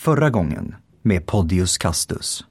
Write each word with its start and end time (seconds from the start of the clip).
Förra 0.00 0.30
gången 0.30 0.74
med 1.02 1.26
Podius 1.26 1.78
Castus. 1.78 2.44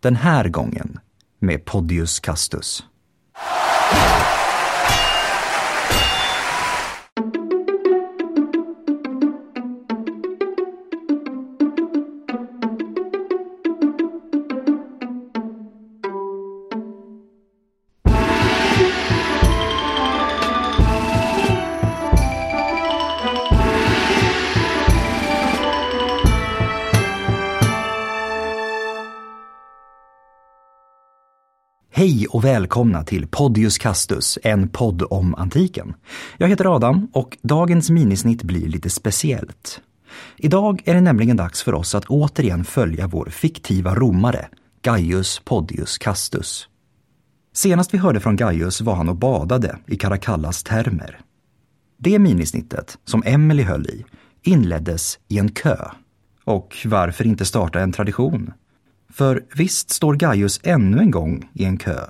Den 0.00 0.16
här 0.16 0.48
gången 0.48 0.98
med 1.38 1.64
Podius 1.64 2.20
Castus. 2.20 2.84
Och 32.34 32.44
välkomna 32.44 33.04
till 33.04 33.26
Podius 33.26 33.78
Castus, 33.78 34.38
en 34.42 34.68
podd 34.68 35.02
om 35.10 35.34
antiken. 35.34 35.94
Jag 36.36 36.48
heter 36.48 36.74
Adam 36.76 37.08
och 37.12 37.38
dagens 37.42 37.90
minisnitt 37.90 38.42
blir 38.42 38.68
lite 38.68 38.90
speciellt. 38.90 39.80
Idag 40.36 40.82
är 40.84 40.94
det 40.94 41.00
nämligen 41.00 41.36
dags 41.36 41.62
för 41.62 41.74
oss 41.74 41.94
att 41.94 42.04
återigen 42.04 42.64
följa 42.64 43.06
vår 43.06 43.26
fiktiva 43.26 43.94
romare, 43.94 44.48
Gaius 44.82 45.40
Podius 45.44 45.98
Castus. 45.98 46.68
Senast 47.52 47.94
vi 47.94 47.98
hörde 47.98 48.20
från 48.20 48.36
Gaius 48.36 48.80
var 48.80 48.94
han 48.94 49.08
och 49.08 49.16
badade 49.16 49.78
i 49.86 49.96
Caracallas 49.96 50.62
termer. 50.62 51.20
Det 51.98 52.18
minisnittet, 52.18 52.98
som 53.04 53.22
Emily 53.26 53.62
höll 53.62 53.86
i, 53.86 54.04
inleddes 54.42 55.18
i 55.28 55.38
en 55.38 55.48
kö. 55.48 55.76
Och 56.44 56.76
varför 56.84 57.26
inte 57.26 57.44
starta 57.44 57.80
en 57.80 57.92
tradition? 57.92 58.52
För 59.12 59.44
visst 59.56 59.90
står 59.90 60.14
Gaius 60.14 60.60
ännu 60.62 60.98
en 60.98 61.10
gång 61.10 61.50
i 61.52 61.64
en 61.64 61.76
kö. 61.76 62.00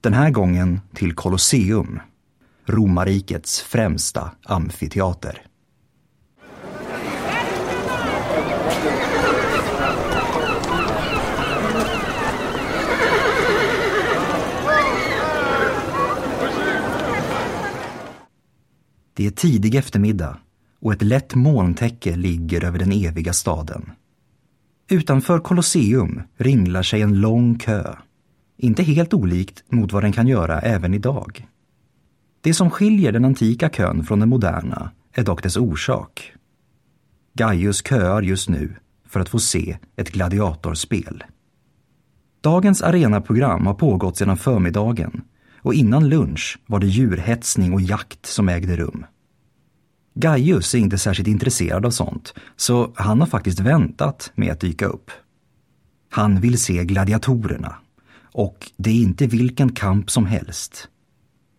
Den 0.00 0.14
här 0.14 0.30
gången 0.30 0.80
till 0.94 1.14
Colosseum, 1.14 2.00
romarrikets 2.66 3.60
främsta 3.60 4.30
amfiteater. 4.42 5.42
Det 19.14 19.26
är 19.26 19.30
tidig 19.30 19.74
eftermiddag 19.74 20.38
och 20.80 20.92
ett 20.92 21.02
lätt 21.02 21.34
molntäcke 21.34 22.16
ligger 22.16 22.64
över 22.64 22.78
den 22.78 22.92
eviga 22.92 23.32
staden. 23.32 23.90
Utanför 24.90 25.38
Colosseum 25.38 26.22
ringlar 26.36 26.82
sig 26.82 27.02
en 27.02 27.20
lång 27.20 27.58
kö. 27.58 27.94
Inte 28.60 28.82
helt 28.82 29.14
olikt 29.14 29.64
mot 29.68 29.92
vad 29.92 30.02
den 30.02 30.12
kan 30.12 30.28
göra 30.28 30.60
även 30.60 30.94
idag. 30.94 31.46
Det 32.40 32.54
som 32.54 32.70
skiljer 32.70 33.12
den 33.12 33.24
antika 33.24 33.68
kön 33.68 34.04
från 34.04 34.20
den 34.20 34.28
moderna 34.28 34.90
är 35.12 35.24
dock 35.24 35.42
dess 35.42 35.56
orsak. 35.56 36.32
Gaius 37.34 37.86
köar 37.86 38.22
just 38.22 38.48
nu 38.48 38.76
för 39.06 39.20
att 39.20 39.28
få 39.28 39.38
se 39.38 39.78
ett 39.96 40.10
gladiatorspel. 40.10 41.24
Dagens 42.40 42.82
arenaprogram 42.82 43.66
har 43.66 43.74
pågått 43.74 44.16
sedan 44.16 44.36
förmiddagen 44.36 45.22
och 45.58 45.74
innan 45.74 46.08
lunch 46.08 46.58
var 46.66 46.80
det 46.80 46.86
djurhetsning 46.86 47.72
och 47.72 47.80
jakt 47.80 48.26
som 48.26 48.48
ägde 48.48 48.76
rum. 48.76 49.06
Gaius 50.14 50.74
är 50.74 50.78
inte 50.78 50.98
särskilt 50.98 51.28
intresserad 51.28 51.86
av 51.86 51.90
sånt, 51.90 52.34
så 52.56 52.92
han 52.96 53.20
har 53.20 53.26
faktiskt 53.26 53.60
väntat 53.60 54.32
med 54.34 54.52
att 54.52 54.60
dyka 54.60 54.86
upp. 54.86 55.10
Han 56.10 56.40
vill 56.40 56.58
se 56.58 56.84
gladiatorerna. 56.84 57.76
Och 58.32 58.70
det 58.76 58.90
är 58.90 58.94
inte 58.94 59.26
vilken 59.26 59.72
kamp 59.72 60.10
som 60.10 60.26
helst. 60.26 60.88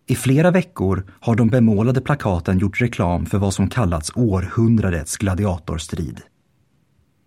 I 0.06 0.14
flera 0.14 0.50
veckor 0.50 1.06
har 1.20 1.34
de 1.34 1.48
bemålade 1.48 2.00
plakaten 2.00 2.58
gjort 2.58 2.80
reklam 2.80 3.26
för 3.26 3.38
vad 3.38 3.54
som 3.54 3.68
kallats 3.68 4.12
århundradets 4.14 5.16
gladiatorstrid. 5.16 6.20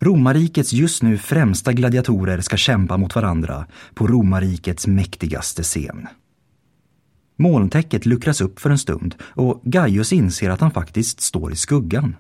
Romarrikets 0.02 0.74
just 0.74 1.04
nu 1.04 1.18
främsta 1.18 1.74
gladiatorer 1.74 2.42
ska 2.42 2.58
kämpa 2.58 2.98
mot 2.98 3.16
varandra 3.16 3.68
på 3.94 4.08
romarrikets 4.08 4.88
mäktigaste 4.88 5.64
scen. 5.64 6.08
Molntäcket 7.36 8.06
luckras 8.06 8.42
upp 8.42 8.60
för 8.60 8.70
en 8.70 8.78
stund 8.78 9.16
och 9.22 9.62
Gaius 9.64 10.14
inser 10.14 10.50
att 10.50 10.62
han 10.62 10.72
faktiskt 10.72 11.22
står 11.22 11.54
i 11.54 11.56
skuggan. 11.56 12.16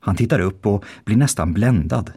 Han 0.00 0.16
tittar 0.16 0.40
upp 0.40 0.66
och 0.66 0.84
blir 1.04 1.16
nästan 1.16 1.52
bländad. 1.52 2.12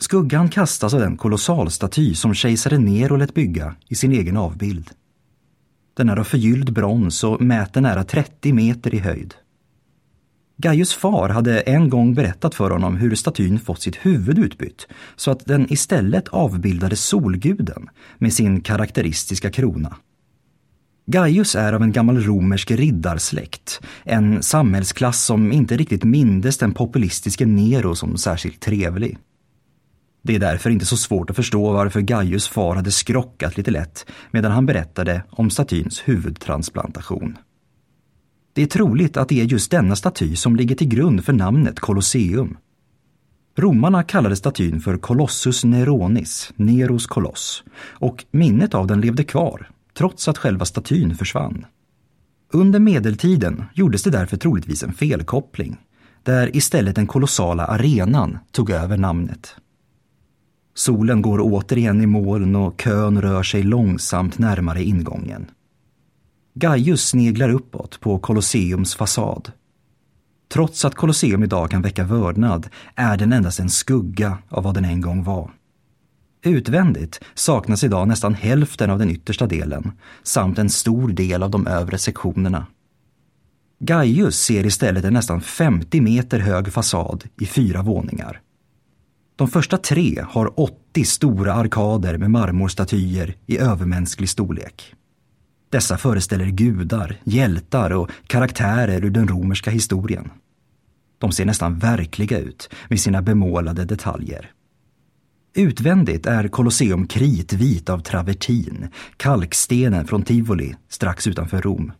Skuggan 0.00 0.48
kastas 0.48 0.94
av 0.94 1.00
den 1.00 1.16
kolossalstaty 1.16 2.14
som 2.14 2.34
kejsare 2.34 2.78
Nero 2.78 3.16
lät 3.16 3.34
bygga 3.34 3.74
i 3.88 3.94
sin 3.94 4.12
egen 4.12 4.36
avbild. 4.36 4.90
Den 5.96 6.08
är 6.08 6.16
av 6.16 6.24
förgylld 6.24 6.72
brons 6.72 7.24
och 7.24 7.40
mäter 7.40 7.80
nära 7.80 8.04
30 8.04 8.52
meter 8.52 8.94
i 8.94 8.98
höjd. 8.98 9.34
Gaius 10.56 10.94
far 10.94 11.28
hade 11.28 11.60
en 11.60 11.88
gång 11.88 12.14
berättat 12.14 12.54
för 12.54 12.70
honom 12.70 12.96
hur 12.96 13.14
statyn 13.14 13.60
fått 13.60 13.82
sitt 13.82 13.96
huvud 13.96 14.38
utbytt 14.38 14.86
så 15.16 15.30
att 15.30 15.46
den 15.46 15.72
istället 15.72 16.28
avbildade 16.28 16.96
solguden 16.96 17.88
med 18.18 18.32
sin 18.32 18.60
karaktäristiska 18.60 19.50
krona. 19.50 19.96
Gaius 21.06 21.54
är 21.54 21.72
av 21.72 21.82
en 21.82 21.92
gammal 21.92 22.22
romersk 22.22 22.70
riddarsläkt, 22.70 23.80
en 24.04 24.42
samhällsklass 24.42 25.24
som 25.24 25.52
inte 25.52 25.76
riktigt 25.76 26.04
mindes 26.04 26.58
den 26.58 26.74
populistiske 26.74 27.46
Nero 27.46 27.94
som 27.94 28.16
särskilt 28.16 28.60
trevlig. 28.60 29.18
Det 30.22 30.34
är 30.34 30.38
därför 30.38 30.70
inte 30.70 30.86
så 30.86 30.96
svårt 30.96 31.30
att 31.30 31.36
förstå 31.36 31.72
varför 31.72 32.00
Gaius 32.00 32.48
far 32.48 32.74
hade 32.74 32.90
skrockat 32.90 33.56
lite 33.56 33.70
lätt 33.70 34.06
medan 34.30 34.52
han 34.52 34.66
berättade 34.66 35.22
om 35.30 35.50
statyns 35.50 36.02
huvudtransplantation. 36.04 37.38
Det 38.52 38.62
är 38.62 38.66
troligt 38.66 39.16
att 39.16 39.28
det 39.28 39.40
är 39.40 39.44
just 39.44 39.70
denna 39.70 39.96
staty 39.96 40.36
som 40.36 40.56
ligger 40.56 40.74
till 40.74 40.88
grund 40.88 41.24
för 41.24 41.32
namnet 41.32 41.80
Colosseum. 41.80 42.56
Romarna 43.56 44.02
kallade 44.02 44.36
statyn 44.36 44.80
för 44.80 44.96
Colossus 44.96 45.64
Neronis, 45.64 46.52
Neros 46.56 47.06
koloss, 47.06 47.64
och 47.78 48.24
minnet 48.30 48.74
av 48.74 48.86
den 48.86 49.00
levde 49.00 49.24
kvar 49.24 49.70
trots 49.98 50.28
att 50.28 50.38
själva 50.38 50.64
statyn 50.64 51.16
försvann. 51.16 51.66
Under 52.52 52.78
medeltiden 52.78 53.64
gjordes 53.74 54.02
det 54.02 54.10
därför 54.10 54.36
troligtvis 54.36 54.82
en 54.82 54.92
felkoppling, 54.92 55.76
där 56.22 56.56
istället 56.56 56.96
den 56.96 57.06
kolossala 57.06 57.66
arenan 57.66 58.38
tog 58.52 58.70
över 58.70 58.96
namnet. 58.96 59.56
Solen 60.78 61.22
går 61.22 61.40
återigen 61.40 62.00
i 62.00 62.06
moln 62.06 62.56
och 62.56 62.80
kön 62.80 63.22
rör 63.22 63.42
sig 63.42 63.62
långsamt 63.62 64.38
närmare 64.38 64.82
ingången. 64.82 65.50
Gaius 66.54 67.08
sneglar 67.08 67.48
uppåt 67.48 68.00
på 68.00 68.18
Colosseums 68.18 68.94
fasad. 68.94 69.52
Trots 70.48 70.84
att 70.84 70.94
Colosseum 70.94 71.42
idag 71.42 71.70
kan 71.70 71.82
väcka 71.82 72.04
vördnad 72.04 72.68
är 72.94 73.16
den 73.16 73.32
endast 73.32 73.60
en 73.60 73.70
skugga 73.70 74.38
av 74.48 74.64
vad 74.64 74.74
den 74.74 74.84
en 74.84 75.00
gång 75.00 75.24
var. 75.24 75.50
Utvändigt 76.42 77.20
saknas 77.34 77.84
idag 77.84 78.08
nästan 78.08 78.34
hälften 78.34 78.90
av 78.90 78.98
den 78.98 79.10
yttersta 79.10 79.46
delen 79.46 79.92
samt 80.22 80.58
en 80.58 80.70
stor 80.70 81.08
del 81.08 81.42
av 81.42 81.50
de 81.50 81.66
övre 81.66 81.98
sektionerna. 81.98 82.66
Gaius 83.78 84.36
ser 84.40 84.66
istället 84.66 85.04
en 85.04 85.12
nästan 85.12 85.40
50 85.40 86.00
meter 86.00 86.38
hög 86.38 86.72
fasad 86.72 87.24
i 87.40 87.46
fyra 87.46 87.82
våningar. 87.82 88.40
De 89.38 89.48
första 89.48 89.78
tre 89.78 90.24
har 90.28 90.60
80 90.60 91.04
stora 91.04 91.54
arkader 91.54 92.18
med 92.18 92.30
marmorstatyer 92.30 93.34
i 93.46 93.58
övermänsklig 93.58 94.28
storlek. 94.28 94.94
Dessa 95.70 95.98
föreställer 95.98 96.46
gudar, 96.46 97.16
hjältar 97.24 97.90
och 97.90 98.10
karaktärer 98.26 99.04
ur 99.04 99.10
den 99.10 99.28
romerska 99.28 99.70
historien. 99.70 100.30
De 101.18 101.32
ser 101.32 101.44
nästan 101.44 101.78
verkliga 101.78 102.38
ut 102.38 102.70
med 102.88 103.00
sina 103.00 103.22
bemålade 103.22 103.84
detaljer. 103.84 104.50
Utvändigt 105.54 106.26
är 106.26 106.48
Colosseum 106.48 107.06
kritvit 107.06 107.88
av 107.88 107.98
travertin, 107.98 108.88
kalkstenen 109.16 110.06
från 110.06 110.22
Tivoli 110.22 110.74
strax 110.88 111.26
utanför 111.26 111.62
Rom. 111.62 111.92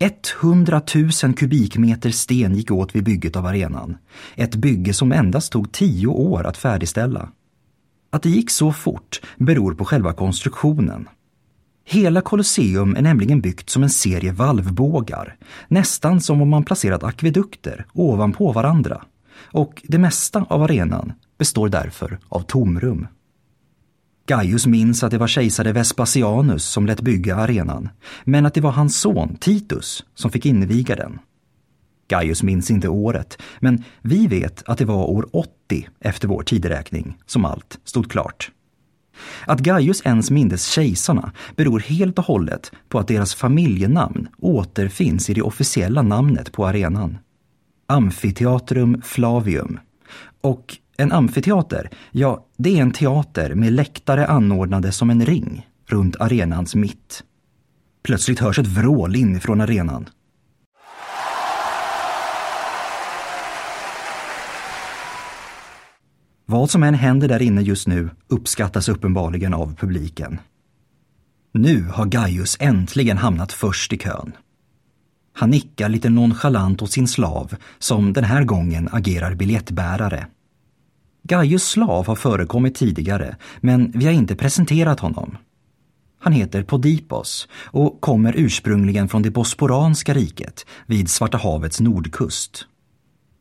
100 0.00 0.82
000 1.22 1.34
kubikmeter 1.34 2.10
sten 2.10 2.54
gick 2.54 2.70
åt 2.70 2.94
vid 2.94 3.04
bygget 3.04 3.36
av 3.36 3.46
arenan. 3.46 3.96
Ett 4.36 4.54
bygge 4.54 4.94
som 4.94 5.12
endast 5.12 5.52
tog 5.52 5.72
tio 5.72 6.06
år 6.06 6.46
att 6.46 6.56
färdigställa. 6.56 7.28
Att 8.10 8.22
det 8.22 8.30
gick 8.30 8.50
så 8.50 8.72
fort 8.72 9.20
beror 9.36 9.74
på 9.74 9.84
själva 9.84 10.12
konstruktionen. 10.12 11.08
Hela 11.84 12.20
Colosseum 12.20 12.96
är 12.96 13.02
nämligen 13.02 13.40
byggt 13.40 13.70
som 13.70 13.82
en 13.82 13.90
serie 13.90 14.32
valvbågar, 14.32 15.36
nästan 15.68 16.20
som 16.20 16.42
om 16.42 16.48
man 16.48 16.64
placerat 16.64 17.04
akvedukter 17.04 17.86
ovanpå 17.92 18.52
varandra. 18.52 19.04
Och 19.52 19.82
det 19.84 19.98
mesta 19.98 20.46
av 20.48 20.62
arenan 20.62 21.12
består 21.38 21.68
därför 21.68 22.18
av 22.28 22.40
tomrum. 22.40 23.06
Gaius 24.28 24.66
minns 24.66 25.02
att 25.02 25.10
det 25.10 25.18
var 25.18 25.26
kejsare 25.26 25.72
Vespasianus 25.72 26.64
som 26.64 26.86
lät 26.86 27.00
bygga 27.00 27.36
arenan, 27.36 27.88
men 28.24 28.46
att 28.46 28.54
det 28.54 28.60
var 28.60 28.70
hans 28.70 29.00
son 29.00 29.36
Titus 29.36 30.04
som 30.14 30.30
fick 30.30 30.46
inviga 30.46 30.96
den. 30.96 31.18
Gaius 32.08 32.42
minns 32.42 32.70
inte 32.70 32.88
året, 32.88 33.38
men 33.60 33.84
vi 34.02 34.26
vet 34.26 34.62
att 34.66 34.78
det 34.78 34.84
var 34.84 35.10
år 35.10 35.28
80 35.32 35.88
efter 36.00 36.28
vår 36.28 36.42
tideräkning 36.42 37.16
som 37.26 37.44
allt 37.44 37.78
stod 37.84 38.10
klart. 38.10 38.50
Att 39.46 39.60
Gaius 39.60 40.02
ens 40.04 40.30
mindes 40.30 40.66
kejsarna 40.66 41.32
beror 41.56 41.80
helt 41.80 42.18
och 42.18 42.24
hållet 42.24 42.72
på 42.88 42.98
att 42.98 43.08
deras 43.08 43.34
familjenamn 43.34 44.28
återfinns 44.38 45.30
i 45.30 45.34
det 45.34 45.42
officiella 45.42 46.02
namnet 46.02 46.52
på 46.52 46.66
arenan. 46.66 47.18
Amfiteatrum 47.86 49.02
Flavium. 49.04 49.80
Och 50.40 50.76
en 51.00 51.12
amfiteater, 51.12 51.90
ja, 52.10 52.46
det 52.56 52.78
är 52.78 52.82
en 52.82 52.90
teater 52.90 53.54
med 53.54 53.72
läktare 53.72 54.26
anordnade 54.26 54.92
som 54.92 55.10
en 55.10 55.26
ring 55.26 55.66
runt 55.86 56.16
arenans 56.20 56.74
mitt. 56.74 57.24
Plötsligt 58.02 58.38
hörs 58.38 58.58
ett 58.58 58.66
vrål 58.66 59.16
inifrån 59.16 59.60
arenan. 59.60 60.08
Vad 66.46 66.70
som 66.70 66.82
än 66.82 66.94
händer 66.94 67.28
där 67.28 67.42
inne 67.42 67.62
just 67.62 67.86
nu 67.86 68.10
uppskattas 68.28 68.88
uppenbarligen 68.88 69.54
av 69.54 69.74
publiken. 69.74 70.40
Nu 71.52 71.82
har 71.82 72.06
Gaius 72.06 72.56
äntligen 72.60 73.18
hamnat 73.18 73.52
först 73.52 73.92
i 73.92 73.98
kön. 73.98 74.32
Han 75.32 75.50
nickar 75.50 75.88
lite 75.88 76.08
nonchalant 76.08 76.82
åt 76.82 76.92
sin 76.92 77.08
slav 77.08 77.54
som 77.78 78.12
den 78.12 78.24
här 78.24 78.44
gången 78.44 78.88
agerar 78.92 79.34
biljettbärare. 79.34 80.26
Gaius 81.22 81.68
slav 81.68 82.06
har 82.06 82.16
förekommit 82.16 82.74
tidigare 82.74 83.36
men 83.60 83.92
vi 83.94 84.04
har 84.04 84.12
inte 84.12 84.36
presenterat 84.36 85.00
honom. 85.00 85.36
Han 86.20 86.32
heter 86.32 86.62
Podipos 86.62 87.48
och 87.64 88.00
kommer 88.00 88.34
ursprungligen 88.36 89.08
från 89.08 89.22
det 89.22 89.30
bosporanska 89.30 90.14
riket 90.14 90.66
vid 90.86 91.10
Svarta 91.10 91.38
havets 91.38 91.80
nordkust. 91.80 92.66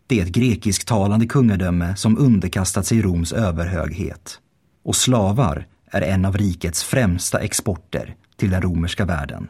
Det 0.07 0.19
är 0.19 0.23
ett 0.23 0.31
grekisktalande 0.31 1.25
kungadöme 1.25 1.95
som 1.95 2.17
underkastat 2.17 2.85
sig 2.85 3.01
Roms 3.01 3.33
överhöghet. 3.33 4.39
Och 4.83 4.95
slavar 4.95 5.67
är 5.91 6.01
en 6.01 6.25
av 6.25 6.37
rikets 6.37 6.83
främsta 6.83 7.39
exporter 7.39 8.15
till 8.35 8.49
den 8.49 8.61
romerska 8.61 9.05
världen. 9.05 9.47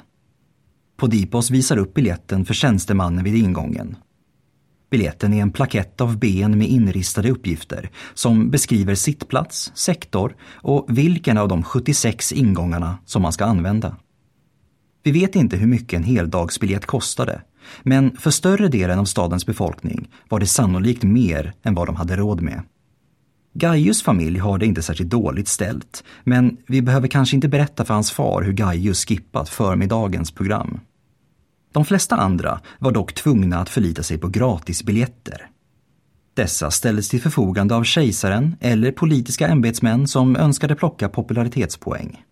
Podipos 0.98 1.52
visar 1.52 1.78
upp 1.78 1.94
biljetten 1.94 2.46
för 2.46 2.54
tjänstemannen 2.54 3.24
vid 3.24 3.36
ingången. 3.36 3.96
Biljetten 4.90 5.34
är 5.34 5.42
en 5.42 5.52
plakett 5.52 6.02
av 6.02 6.18
ben 6.18 6.58
med 6.58 6.68
inristade 6.68 7.32
uppgifter 7.32 7.90
som 8.14 8.50
beskriver 8.50 8.96
sittplats, 8.96 9.72
sektor 9.76 10.36
och 10.54 10.86
vilken 10.90 11.38
av 11.38 11.48
de 11.48 11.64
76 11.64 12.32
ingångarna 12.32 12.98
som 13.06 13.22
man 13.22 13.34
ska 13.34 13.46
använda. 13.46 13.98
Vi 15.04 15.12
vet 15.12 15.36
inte 15.36 15.58
hur 15.58 15.68
mycket 15.68 15.98
en 15.98 16.04
heldagsbiljett 16.04 16.86
kostade 16.86 17.42
men 17.84 18.18
för 18.18 18.32
större 18.32 18.68
delen 18.68 19.00
av 19.00 19.06
stadens 19.06 19.46
befolkning 19.46 20.10
var 20.30 20.40
det 20.40 20.48
sannolikt 20.48 21.04
mer 21.04 21.54
än 21.64 21.76
vad 21.76 21.88
de 21.88 21.96
hade 21.96 22.16
råd 22.16 22.42
med. 22.42 22.62
Gaius 23.54 24.04
familj 24.04 24.40
har 24.40 24.58
det 24.58 24.66
inte 24.66 24.82
särskilt 24.82 25.10
dåligt 25.10 25.48
ställt, 25.48 26.04
men 26.24 26.58
vi 26.68 26.82
behöver 26.82 27.08
kanske 27.08 27.36
inte 27.36 27.48
berätta 27.48 27.86
för 27.86 27.94
hans 27.94 28.12
far 28.12 28.42
hur 28.42 28.54
Gaius 28.54 29.06
skippat 29.06 29.50
förmiddagens 29.50 30.32
program. 30.32 30.80
De 31.78 31.86
flesta 31.86 32.16
andra 32.16 32.60
var 32.80 32.92
dock 32.92 33.14
tvungna 33.14 33.60
att 33.60 33.70
förlita 33.70 34.04
sig 34.04 34.18
på 34.18 34.28
gratisbiljetter. 34.28 35.50
Dessa 36.34 36.72
ställdes 36.72 37.10
till 37.10 37.22
förfogande 37.22 37.76
av 37.76 37.84
kejsaren 37.84 38.56
eller 38.60 38.92
politiska 38.92 39.48
ämbetsmän 39.48 40.08
som 40.08 40.36
önskade 40.36 40.76
plocka 40.76 41.10
popularitetspoäng. 41.10 42.24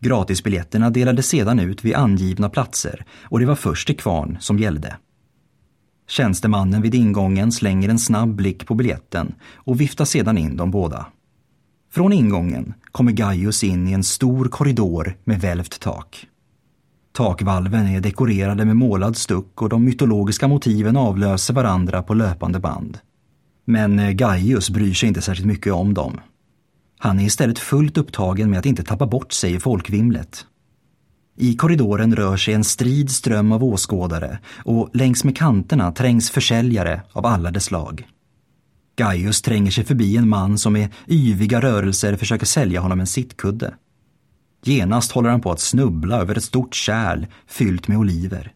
Gratisbiljetterna 0.00 0.90
delades 0.90 1.26
sedan 1.26 1.60
ut 1.60 1.84
vid 1.84 1.94
angivna 1.94 2.48
platser 2.48 3.04
och 3.22 3.40
det 3.40 3.46
var 3.46 3.54
först 3.54 3.86
till 3.86 3.96
kvarn 3.96 4.36
som 4.40 4.58
gällde. 4.58 4.96
Tjänstemannen 6.08 6.82
vid 6.82 6.94
ingången 6.94 7.52
slänger 7.52 7.88
en 7.88 7.98
snabb 7.98 8.34
blick 8.34 8.66
på 8.66 8.74
biljetten 8.74 9.34
och 9.54 9.80
viftar 9.80 10.04
sedan 10.04 10.38
in 10.38 10.56
de 10.56 10.70
båda. 10.70 11.06
Från 11.92 12.12
ingången 12.12 12.74
kommer 12.92 13.12
Gaius 13.12 13.64
in 13.64 13.88
i 13.88 13.92
en 13.92 14.04
stor 14.04 14.44
korridor 14.44 15.16
med 15.24 15.40
välvt 15.40 15.80
tak. 15.80 16.26
Takvalven 17.16 17.86
är 17.86 18.00
dekorerade 18.00 18.64
med 18.64 18.76
målad 18.76 19.16
stuck 19.16 19.62
och 19.62 19.68
de 19.68 19.84
mytologiska 19.84 20.48
motiven 20.48 20.96
avlöser 20.96 21.54
varandra 21.54 22.02
på 22.02 22.14
löpande 22.14 22.58
band. 22.58 22.98
Men 23.64 23.98
eh, 23.98 24.10
Gaius 24.10 24.70
bryr 24.70 24.94
sig 24.94 25.08
inte 25.08 25.22
särskilt 25.22 25.46
mycket 25.46 25.72
om 25.72 25.94
dem. 25.94 26.20
Han 26.98 27.20
är 27.20 27.24
istället 27.24 27.58
fullt 27.58 27.98
upptagen 27.98 28.50
med 28.50 28.58
att 28.58 28.66
inte 28.66 28.82
tappa 28.82 29.06
bort 29.06 29.32
sig 29.32 29.54
i 29.54 29.60
folkvimlet. 29.60 30.46
I 31.36 31.56
korridoren 31.56 32.16
rör 32.16 32.36
sig 32.36 32.54
en 32.54 32.64
strid 32.64 33.10
ström 33.10 33.52
av 33.52 33.64
åskådare 33.64 34.38
och 34.64 34.90
längs 34.92 35.24
med 35.24 35.36
kanterna 35.36 35.92
trängs 35.92 36.30
försäljare 36.30 37.02
av 37.12 37.26
alla 37.26 37.50
dess 37.50 37.64
slag. 37.64 38.08
Gaius 38.96 39.42
tränger 39.42 39.70
sig 39.70 39.84
förbi 39.84 40.16
en 40.16 40.28
man 40.28 40.58
som 40.58 40.72
med 40.72 40.88
yviga 41.08 41.60
rörelser 41.60 42.16
försöker 42.16 42.46
sälja 42.46 42.80
honom 42.80 43.00
en 43.00 43.06
sittkudde. 43.06 43.74
Genast 44.66 45.12
håller 45.12 45.30
han 45.30 45.40
på 45.40 45.52
att 45.52 45.60
snubbla 45.60 46.16
över 46.16 46.36
ett 46.36 46.44
stort 46.44 46.74
kärl 46.74 47.26
fyllt 47.46 47.88
med 47.88 47.98
oliver. 47.98 48.52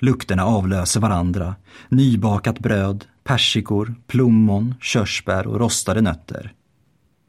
Lukterna 0.00 0.44
avlöser 0.44 1.00
varandra. 1.00 1.54
Nybakat 1.88 2.58
bröd, 2.58 3.04
persikor, 3.24 3.94
plommon, 4.06 4.74
körsbär 4.80 5.46
och 5.46 5.60
rostade 5.60 6.00
nötter. 6.00 6.52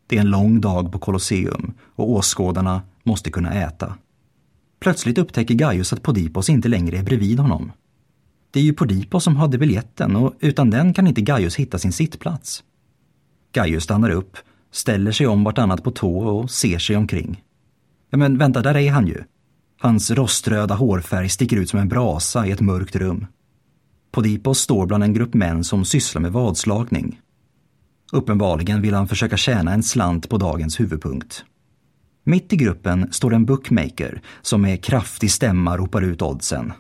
Det 0.08 0.18
är 0.18 0.22
en 0.22 0.30
lång 0.30 0.62
dag 0.62 0.92
på 0.92 1.00
Colosseum 1.00 1.74
och 1.96 2.12
åskådarna 2.12 2.82
måste 3.04 3.32
kunna 3.32 3.54
äta. 3.54 3.96
Plötsligt 4.80 5.18
upptäcker 5.18 5.54
Gaius 5.54 5.94
att 5.94 6.04
Podipos 6.04 6.50
inte 6.50 6.68
längre 6.68 6.98
är 6.98 7.04
bredvid 7.04 7.40
honom. 7.40 7.72
Det 8.52 8.60
är 8.60 8.64
ju 8.64 8.74
Podipos 8.74 9.24
som 9.24 9.36
hade 9.36 9.58
biljetten 9.58 10.16
och 10.16 10.34
utan 10.40 10.70
den 10.70 10.94
kan 10.94 11.08
inte 11.08 11.22
Gaius 11.22 11.56
hitta 11.56 11.80
sin 11.80 11.92
sittplats. 11.92 12.64
Gaius 13.52 13.84
stannar 13.84 14.10
upp, 14.10 14.38
ställer 14.72 15.12
sig 15.12 15.28
om 15.28 15.44
vartannat 15.44 15.84
på 15.84 15.92
tå 15.92 16.20
och 16.20 16.52
ser 16.52 16.80
sig 16.80 16.96
omkring. 16.96 17.44
Ja 18.10 18.18
men 18.18 18.38
vänta, 18.38 18.62
där 18.62 18.78
är 18.78 18.92
han 18.92 19.08
ju. 19.08 19.24
Hans 19.80 20.12
roströda 20.12 20.76
hårfärg 20.76 21.30
sticker 21.30 21.58
ut 21.58 21.70
som 21.70 21.80
en 21.80 21.90
brasa 21.90 22.48
i 22.48 22.52
ett 22.52 22.62
mörkt 22.62 22.96
rum. 22.96 23.28
Podipos 24.12 24.60
står 24.60 24.86
bland 24.86 25.04
en 25.04 25.14
grupp 25.14 25.34
män 25.34 25.64
som 25.64 25.86
sysslar 25.86 26.22
med 26.22 26.32
vadslagning. 26.32 27.20
Uppenbarligen 28.12 28.82
vill 28.82 28.94
han 28.94 29.08
försöka 29.08 29.38
tjäna 29.38 29.74
en 29.74 29.84
slant 29.84 30.30
på 30.30 30.38
dagens 30.38 30.80
huvudpunkt. 30.80 31.46
Mitt 32.24 32.54
i 32.54 32.56
gruppen 32.56 33.14
står 33.14 33.34
en 33.34 33.46
bookmaker 33.46 34.22
som 34.42 34.62
med 34.62 34.84
kraftig 34.84 35.32
stämma 35.32 35.78
ropar 35.78 36.02
ut 36.02 36.22
oddsen. 36.22 36.74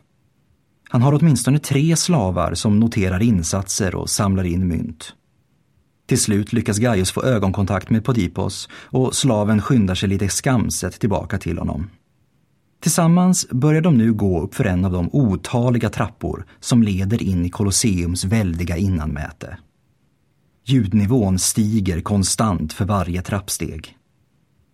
Han 0.90 1.02
har 1.02 1.14
åtminstone 1.14 1.60
tre 1.60 1.96
slavar 1.96 2.54
som 2.54 2.80
noterar 2.80 3.24
insatser 3.24 3.96
och 3.96 4.10
samlar 4.10 4.44
in 4.44 4.68
mynt. 4.68 5.14
Till 6.08 6.22
slut 6.22 6.54
lyckas 6.54 6.78
Gaius 6.78 7.12
få 7.12 7.24
ögonkontakt 7.24 7.90
med 7.90 8.06
Podipos 8.06 8.70
och 8.74 9.16
slaven 9.16 9.62
skyndar 9.62 9.96
sig 9.96 10.10
lite 10.10 10.30
skamset 10.30 11.00
tillbaka 11.00 11.38
till 11.38 11.58
honom. 11.58 11.90
Tillsammans 12.80 13.50
börjar 13.50 13.82
de 13.82 13.98
nu 13.98 14.14
gå 14.14 14.42
upp 14.42 14.56
för 14.56 14.66
en 14.66 14.86
av 14.86 14.92
de 14.92 15.10
otaliga 15.12 15.90
trappor 15.90 16.46
som 16.60 16.84
leder 16.84 17.24
in 17.24 17.46
i 17.46 17.50
Colosseums 17.50 18.24
väldiga 18.24 18.78
innanmäte. 18.78 19.58
Ljudnivån 20.66 21.40
stiger 21.40 22.02
konstant 22.02 22.74
för 22.74 22.86
varje 22.86 23.22
trappsteg. 23.22 23.98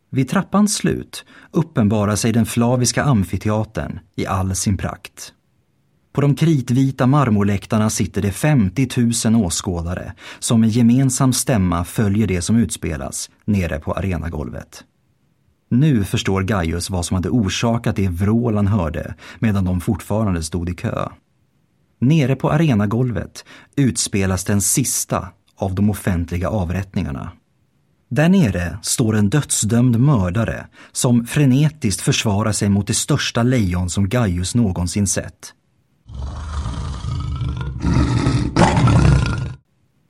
Vid 0.09 0.29
trappans 0.29 0.75
slut 0.75 1.25
uppenbarar 1.51 2.15
sig 2.15 2.31
den 2.31 2.45
flaviska 2.45 3.03
amfiteatern 3.03 3.99
i 4.15 4.25
all 4.25 4.55
sin 4.55 4.77
prakt. 4.77 5.33
På 6.13 6.22
de 6.22 6.36
kritvita 6.36 7.08
marmorläktarna 7.08 7.89
sitter 7.89 8.22
det 8.22 8.32
50 8.32 8.88
000 9.32 9.46
åskådare 9.46 10.13
som 10.39 10.62
med 10.62 10.70
gemensam 10.70 11.34
stämma 11.34 11.84
följer 11.86 12.27
det 12.27 12.41
som 12.41 12.55
utspelas 12.55 13.29
nere 13.46 13.79
på 13.79 13.93
arenagolvet. 13.93 14.84
Nu 15.70 16.03
förstår 16.03 16.41
Gaius 16.41 16.89
vad 16.89 17.05
som 17.05 17.15
hade 17.15 17.29
orsakat 17.29 17.96
det 17.96 18.08
vrål 18.08 18.55
han 18.55 18.67
hörde 18.67 19.15
medan 19.39 19.65
de 19.65 19.82
fortfarande 19.82 20.43
stod 20.43 20.70
i 20.70 20.74
kö. 20.74 21.10
Nere 22.00 22.36
på 22.36 22.51
arenagolvet 22.51 23.46
utspelas 23.75 24.43
den 24.43 24.62
sista 24.62 25.27
av 25.55 25.75
de 25.75 25.89
offentliga 25.89 26.50
avrättningarna. 26.50 27.32
Där 28.10 28.29
nere 28.29 28.77
står 28.82 29.15
en 29.15 29.29
dödsdömd 29.29 30.00
mördare 30.00 30.67
som 30.91 31.25
frenetiskt 31.25 32.01
försvarar 32.01 32.51
sig 32.51 32.70
mot 32.70 32.88
det 32.88 32.93
största 32.93 33.43
lejon 33.43 33.89
som 33.89 34.10
Gaius 34.10 34.55
någonsin 34.55 35.08
sett. 35.08 35.53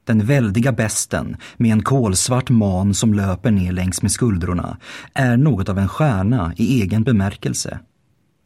Den 0.05 0.25
väldiga 0.25 0.71
besten 0.71 1.37
med 1.57 1.71
en 1.71 1.83
kolsvart 1.83 2.49
man 2.49 2.93
som 2.93 3.13
löper 3.13 3.51
ner 3.51 3.71
längs 3.71 4.01
med 4.01 4.11
skuldrorna 4.11 4.77
är 5.13 5.37
något 5.37 5.69
av 5.69 5.79
en 5.79 5.87
stjärna 5.87 6.53
i 6.57 6.81
egen 6.81 7.03
bemärkelse. 7.03 7.79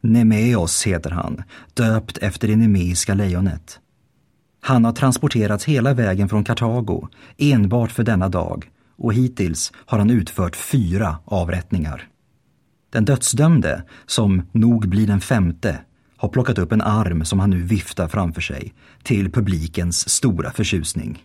Nemeos 0.00 0.86
heter 0.86 1.10
han, 1.10 1.42
döpt 1.74 2.18
efter 2.18 2.48
det 2.48 2.56
nemeiska 2.56 3.14
lejonet. 3.14 3.80
Han 4.60 4.84
har 4.84 4.92
transporterats 4.92 5.64
hela 5.64 5.94
vägen 5.94 6.28
från 6.28 6.44
Kartago 6.44 7.08
enbart 7.38 7.90
för 7.90 8.02
denna 8.02 8.28
dag 8.28 8.70
och 8.98 9.14
hittills 9.14 9.72
har 9.74 9.98
han 9.98 10.10
utfört 10.10 10.56
fyra 10.56 11.16
avrättningar. 11.24 12.08
Den 12.90 13.04
dödsdömde, 13.04 13.82
som 14.06 14.42
nog 14.52 14.88
blir 14.88 15.06
den 15.06 15.20
femte, 15.20 15.80
har 16.18 16.28
plockat 16.28 16.58
upp 16.58 16.72
en 16.72 16.82
arm 16.82 17.24
som 17.24 17.38
han 17.40 17.50
nu 17.50 17.62
viftar 17.62 18.08
framför 18.08 18.40
sig, 18.40 18.74
till 19.02 19.32
publikens 19.32 20.08
stora 20.08 20.50
förtjusning. 20.50 21.24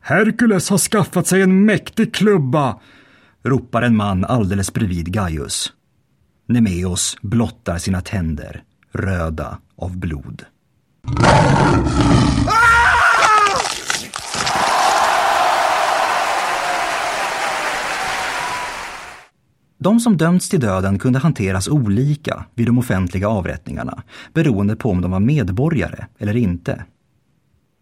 Herkules 0.00 0.70
har 0.70 0.78
skaffat 0.78 1.26
sig 1.26 1.42
en 1.42 1.64
mäktig 1.64 2.14
klubba! 2.14 2.80
ropar 3.44 3.82
en 3.82 3.96
man 3.96 4.24
alldeles 4.24 4.72
bredvid 4.72 5.12
Gaius. 5.12 5.72
Nemeos 6.48 7.16
blottar 7.22 7.78
sina 7.78 8.00
tänder, 8.00 8.62
röda 8.92 9.58
av 9.76 9.96
blod. 9.96 10.44
De 19.82 20.00
som 20.00 20.16
dömts 20.16 20.48
till 20.48 20.60
döden 20.60 20.98
kunde 20.98 21.18
hanteras 21.18 21.68
olika 21.68 22.44
vid 22.54 22.66
de 22.66 22.78
offentliga 22.78 23.28
avrättningarna 23.28 24.02
beroende 24.34 24.76
på 24.76 24.90
om 24.90 25.00
de 25.00 25.10
var 25.10 25.20
medborgare 25.20 26.06
eller 26.18 26.36
inte. 26.36 26.84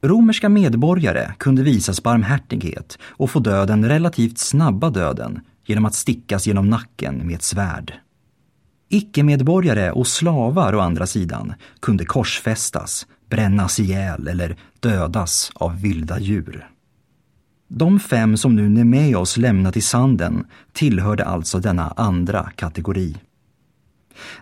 Romerska 0.02 0.48
medborgare 0.48 1.32
kunde 1.38 1.62
visas 1.62 2.02
barmhärtighet 2.02 2.98
och 3.02 3.30
få 3.30 3.38
döden 3.38 3.88
relativt 3.88 4.38
snabba 4.38 4.90
döden 4.90 5.40
genom 5.66 5.84
att 5.84 5.94
stickas 5.94 6.46
genom 6.46 6.70
nacken 6.70 7.26
med 7.26 7.34
ett 7.34 7.42
svärd. 7.42 7.92
Icke-medborgare 8.88 9.90
och 9.90 10.06
slavar 10.06 10.74
å 10.74 10.80
andra 10.80 11.06
sidan 11.06 11.54
kunde 11.80 12.04
korsfästas, 12.04 13.06
brännas 13.30 13.80
ihjäl 13.80 14.28
eller 14.28 14.56
dödas 14.80 15.50
av 15.54 15.80
vilda 15.80 16.20
djur. 16.20 16.68
De 17.72 18.00
fem 18.00 18.36
som 18.36 18.56
nu 18.56 18.68
Nemeos 18.68 19.36
lämnat 19.36 19.76
i 19.76 19.80
sanden 19.80 20.44
tillhörde 20.72 21.24
alltså 21.24 21.58
denna 21.58 21.92
andra 21.96 22.50
kategori. 22.56 23.16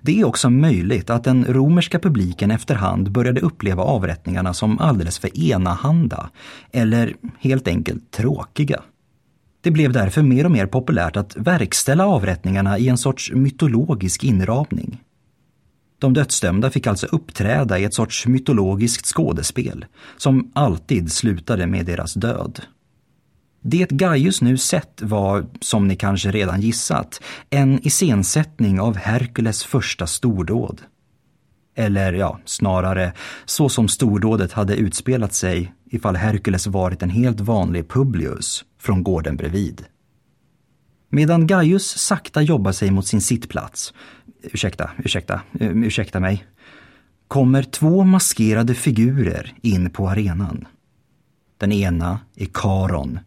Det 0.03 0.21
är 0.21 0.25
också 0.25 0.51
möjligt 0.51 1.11
att 1.11 1.25
den 1.25 1.45
romerska 1.45 1.99
publiken 1.99 2.51
efterhand 2.51 3.13
började 3.13 3.41
uppleva 3.41 3.83
avrättningarna 3.83 4.55
som 4.55 4.79
alldeles 4.79 5.19
för 5.19 5.41
enahanda 5.41 6.31
eller 6.73 7.17
helt 7.39 7.69
enkelt 7.69 8.11
tråkiga. 8.11 8.83
Det 9.61 9.71
blev 9.71 9.93
därför 9.93 10.23
mer 10.23 10.45
och 10.45 10.51
mer 10.51 10.67
populärt 10.67 11.17
att 11.17 11.37
verkställa 11.37 12.07
avrättningarna 12.07 12.79
i 12.79 12.89
en 12.89 12.99
sorts 12.99 13.33
mytologisk 13.33 14.25
inramning. 14.25 15.03
De 15.99 16.15
dödsdömda 16.15 16.71
fick 16.71 16.87
alltså 16.87 17.07
uppträda 17.07 17.79
i 17.79 17.85
ett 17.85 17.95
sorts 17.95 18.27
mytologiskt 18.27 19.07
skådespel 19.07 19.87
som 20.17 20.51
alltid 20.55 21.13
slutade 21.13 21.67
med 21.67 21.87
deras 21.87 22.15
död. 22.15 22.61
Det 23.61 23.91
Gaius 23.91 24.43
nu 24.43 24.57
sett 24.57 25.03
var, 25.03 25.47
som 25.61 25.88
ni 25.88 25.97
kanske 25.97 26.31
redan 26.31 26.61
gissat, 26.61 27.21
en 27.50 27.87
iscensättning 27.87 28.81
av 28.81 28.97
Herkules 28.97 29.65
första 29.65 30.07
stordåd. 30.07 30.83
Eller 31.77 32.12
ja, 32.12 32.41
snarare 32.45 33.12
så 33.45 33.69
som 33.69 33.88
stordådet 33.88 34.53
hade 34.53 34.77
utspelat 34.77 35.35
sig 35.35 35.75
ifall 35.91 36.17
Herkules 36.17 36.67
varit 36.67 37.03
en 37.03 37.11
helt 37.11 37.41
vanlig 37.41 37.88
Publius 37.88 38.65
från 38.81 39.03
gården 39.03 39.37
bredvid. 39.37 39.85
Medan 41.11 41.47
Gaius 41.47 41.99
sakta 41.99 42.43
jobbar 42.43 42.73
sig 42.73 42.91
mot 42.91 43.07
sin 43.07 43.21
sittplats, 43.21 43.95
ursäkta, 44.43 44.91
ursäkta, 45.05 45.41
um, 45.61 45.85
ursäkta 45.85 46.21
mig, 46.21 46.47
kommer 47.29 47.62
två 47.62 48.05
maskerade 48.05 48.75
figurer 48.75 49.55
in 49.62 49.91
på 49.91 50.09
arenan. 50.09 50.67
Den 51.59 51.73
ena 51.73 52.21
är 52.37 52.47
Karon, 52.55 53.19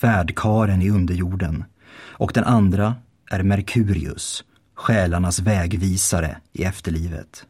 färdkaren 0.00 0.82
i 0.82 0.90
underjorden, 0.90 1.64
och 1.96 2.30
den 2.34 2.44
andra 2.44 2.94
är 3.30 3.42
Merkurius, 3.42 4.44
själarnas 4.74 5.40
vägvisare 5.40 6.36
i 6.52 6.64
efterlivet. 6.64 7.46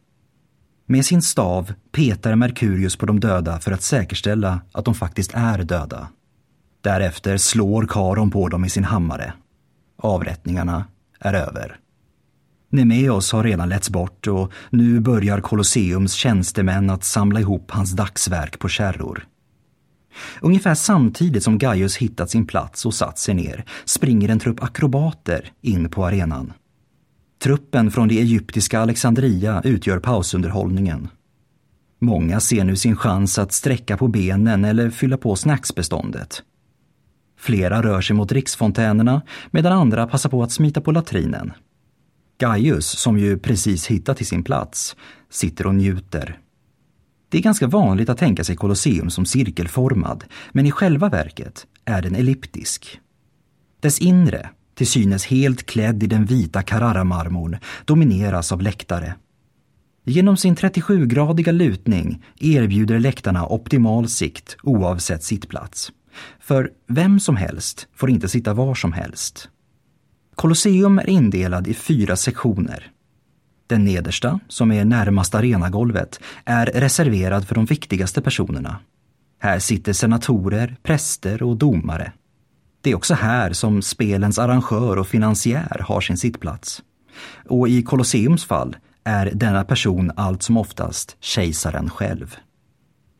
Med 0.85 1.05
sin 1.05 1.21
stav 1.21 1.73
petar 1.91 2.35
Merkurius 2.35 2.95
på 2.95 3.05
de 3.05 3.19
döda 3.19 3.59
för 3.59 3.71
att 3.71 3.81
säkerställa 3.81 4.61
att 4.71 4.85
de 4.85 4.95
faktiskt 4.95 5.31
är 5.33 5.63
döda. 5.63 6.07
Därefter 6.81 7.37
slår 7.37 7.87
Karon 7.89 8.31
på 8.31 8.47
dem 8.47 8.61
med 8.61 8.71
sin 8.71 8.83
hammare. 8.83 9.33
Avrättningarna 9.97 10.85
är 11.19 11.33
över. 11.33 11.79
Nemeos 12.69 13.31
har 13.31 13.43
redan 13.43 13.69
letts 13.69 13.89
bort 13.89 14.27
och 14.27 14.51
nu 14.69 14.99
börjar 14.99 15.41
Colosseums 15.41 16.13
tjänstemän 16.13 16.89
att 16.89 17.03
samla 17.03 17.39
ihop 17.39 17.71
hans 17.71 17.91
dagsverk 17.91 18.59
på 18.59 18.69
kärror. 18.69 19.25
Ungefär 20.41 20.75
samtidigt 20.75 21.43
som 21.43 21.57
Gaius 21.57 21.97
hittat 21.97 22.29
sin 22.29 22.47
plats 22.47 22.85
och 22.85 22.93
satt 22.93 23.19
sig 23.19 23.35
ner 23.35 23.65
springer 23.85 24.29
en 24.29 24.39
trupp 24.39 24.63
akrobater 24.63 25.51
in 25.61 25.89
på 25.89 26.05
arenan. 26.05 26.53
Truppen 27.43 27.91
från 27.91 28.07
det 28.07 28.19
egyptiska 28.19 28.79
Alexandria 28.79 29.61
utgör 29.65 29.99
pausunderhållningen. 29.99 31.07
Många 32.01 32.39
ser 32.39 32.63
nu 32.63 32.75
sin 32.75 32.95
chans 32.95 33.39
att 33.39 33.51
sträcka 33.51 33.97
på 33.97 34.07
benen 34.07 34.65
eller 34.65 34.89
fylla 34.89 35.17
på 35.17 35.35
snacksbeståndet. 35.35 36.43
Flera 37.37 37.81
rör 37.81 38.01
sig 38.01 38.15
mot 38.15 38.31
riksfontänerna 38.31 39.21
medan 39.51 39.73
andra 39.73 40.07
passar 40.07 40.29
på 40.29 40.43
att 40.43 40.51
smita 40.51 40.81
på 40.81 40.91
latrinen. 40.91 41.51
Gaius, 42.37 42.87
som 42.87 43.19
ju 43.19 43.37
precis 43.37 43.87
hittat 43.87 44.17
till 44.17 44.25
sin 44.25 44.43
plats, 44.43 44.95
sitter 45.29 45.67
och 45.67 45.75
njuter. 45.75 46.39
Det 47.29 47.37
är 47.37 47.41
ganska 47.41 47.67
vanligt 47.67 48.09
att 48.09 48.17
tänka 48.17 48.43
sig 48.43 48.55
Colosseum 48.55 49.09
som 49.09 49.25
cirkelformad, 49.25 50.23
men 50.51 50.65
i 50.65 50.71
själva 50.71 51.09
verket 51.09 51.67
är 51.85 52.01
den 52.01 52.15
elliptisk. 52.15 52.99
Dess 53.79 53.99
inre, 53.99 54.49
till 54.75 54.87
synes 54.87 55.25
helt 55.25 55.65
klädd 55.65 56.03
i 56.03 56.07
den 56.07 56.25
vita 56.25 56.61
Carrara-marmorn, 56.61 57.57
domineras 57.85 58.51
av 58.51 58.61
läktare. 58.61 59.15
Genom 60.05 60.37
sin 60.37 60.55
37-gradiga 60.55 61.51
lutning 61.51 62.23
erbjuder 62.39 62.99
läktarna 62.99 63.47
optimal 63.47 64.09
sikt 64.09 64.57
oavsett 64.63 65.23
sittplats. 65.23 65.91
För 66.39 66.71
vem 66.87 67.19
som 67.19 67.35
helst 67.35 67.87
får 67.95 68.09
inte 68.09 68.29
sitta 68.29 68.53
var 68.53 68.75
som 68.75 68.93
helst. 68.93 69.49
Colosseum 70.35 70.99
är 70.99 71.09
indelad 71.09 71.67
i 71.67 71.73
fyra 71.73 72.15
sektioner. 72.15 72.91
Den 73.69 73.85
nedersta, 73.85 74.39
som 74.47 74.71
är 74.71 74.85
närmast 74.85 75.35
arenagolvet, 75.35 76.19
är 76.45 76.65
reserverad 76.65 77.47
för 77.47 77.55
de 77.55 77.65
viktigaste 77.65 78.21
personerna. 78.21 78.79
Här 79.39 79.59
sitter 79.59 79.93
senatorer, 79.93 80.75
präster 80.83 81.43
och 81.43 81.57
domare. 81.57 82.11
Det 82.81 82.91
är 82.91 82.95
också 82.95 83.13
här 83.13 83.53
som 83.53 83.81
spelens 83.81 84.39
arrangör 84.39 84.97
och 84.97 85.07
finansiär 85.07 85.81
har 85.87 86.01
sin 86.01 86.17
sittplats. 86.17 86.83
Och 87.45 87.69
i 87.69 87.83
Colosseums 87.83 88.45
fall 88.45 88.75
är 89.03 89.31
denna 89.33 89.63
person 89.63 90.11
allt 90.15 90.43
som 90.43 90.57
oftast 90.57 91.17
kejsaren 91.19 91.89
själv. 91.89 92.35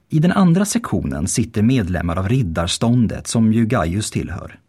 I 0.09 0.19
den 0.19 0.31
andra 0.31 0.65
sektionen 0.65 1.27
sitter 1.27 1.61
medlemmar 1.61 2.15
av 2.15 2.29
riddarståndet 2.29 3.27
som 3.27 3.53
ju 3.53 3.65
Gaius 3.65 4.11
tillhör. 4.11 4.59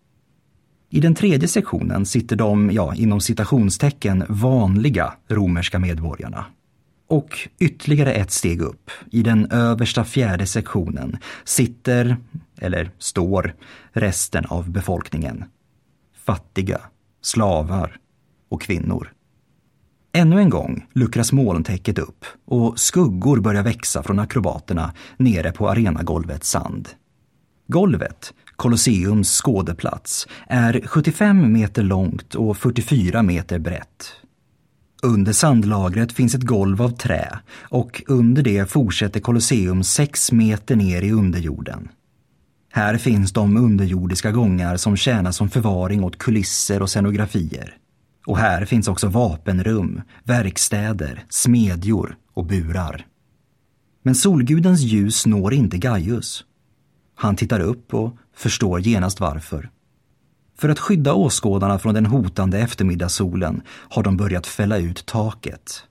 I 0.93 1.01
den 1.01 1.15
tredje 1.15 1.49
sektionen 1.49 2.07
sitter 2.07 2.37
de, 2.37 2.71
ja, 2.71 2.95
inom 2.95 3.21
citationstecken, 3.21 4.25
vanliga 4.29 5.13
romerska 5.29 5.79
medborgarna. 5.79 6.45
Och 7.09 7.49
ytterligare 7.59 8.13
ett 8.13 8.31
steg 8.31 8.61
upp, 8.61 8.91
i 9.11 9.23
den 9.23 9.51
översta 9.51 10.05
fjärde 10.05 10.47
sektionen, 10.47 11.17
sitter, 11.45 12.17
eller 12.59 12.91
står, 12.99 13.55
resten 13.93 14.45
av 14.45 14.71
befolkningen. 14.71 15.45
Fattiga, 16.25 16.81
slavar 17.23 17.97
och 18.49 18.63
kvinnor. 18.63 19.13
Ännu 20.13 20.41
en 20.41 20.51
gång 20.51 20.87
luckras 20.93 21.33
molntäcket 21.33 21.99
upp 21.99 22.25
och 22.45 22.79
skuggor 22.79 23.41
börjar 23.41 23.63
växa 23.63 24.03
från 24.03 24.19
akrobaterna 24.19 24.95
nere 25.17 25.53
på 25.53 25.71
arenagolvets 25.71 26.51
sand. 26.51 26.89
Golvet, 27.67 28.35
Colosseums 28.61 29.31
skådeplats, 29.31 30.29
är 30.49 30.81
75 30.87 31.53
meter 31.53 31.83
långt 31.83 32.35
och 32.35 32.57
44 32.57 33.23
meter 33.23 33.59
brett. 33.59 34.13
Under 35.03 35.33
sandlagret 35.33 36.13
finns 36.13 36.35
ett 36.35 36.43
golv 36.43 36.83
av 36.83 36.91
trä 36.91 37.39
och 37.61 38.03
under 38.07 38.43
det 38.43 38.71
fortsätter 38.71 39.21
Colosseum 39.21 39.85
6 39.85 40.33
meter 40.33 40.77
ner 40.77 41.03
i 41.03 41.13
underjorden. 41.13 41.89
Här 42.73 42.97
finns 42.97 43.33
de 43.33 43.57
underjordiska 43.57 44.31
gångar 44.31 44.77
som 44.77 44.97
tjänar 44.97 45.33
som 45.33 45.51
förvaring 45.51 46.05
åt 46.05 46.19
kulisser 46.19 46.83
och 46.83 46.91
scenografier. 46.91 47.77
Och 48.27 48.39
här 48.39 48.65
finns 48.65 48.89
också 48.89 49.09
vapenrum, 49.09 50.03
verkstäder, 50.25 51.25
smedjor 51.29 52.17
och 52.35 52.47
burar. 52.47 53.07
Men 54.03 54.15
solgudens 54.15 54.81
ljus 54.81 55.27
når 55.27 55.55
inte 55.55 55.79
Gaius. 55.79 56.45
Han 57.21 57.37
tittar 57.37 57.61
upp 57.61 57.95
och 57.95 58.17
förstår 58.35 58.81
genast 58.81 59.21
varför. 59.21 59.71
För 60.59 60.69
att 60.69 60.79
skydda 60.79 61.15
åskådarna 61.15 61.79
från 61.79 61.95
den 61.95 62.07
hotande 62.07 62.59
eftermiddagssolen 62.59 63.63
har 63.69 64.03
de 64.03 64.17
börjat 64.17 64.47
fälla 64.47 64.79
ut 64.79 65.07
taket. 65.07 65.83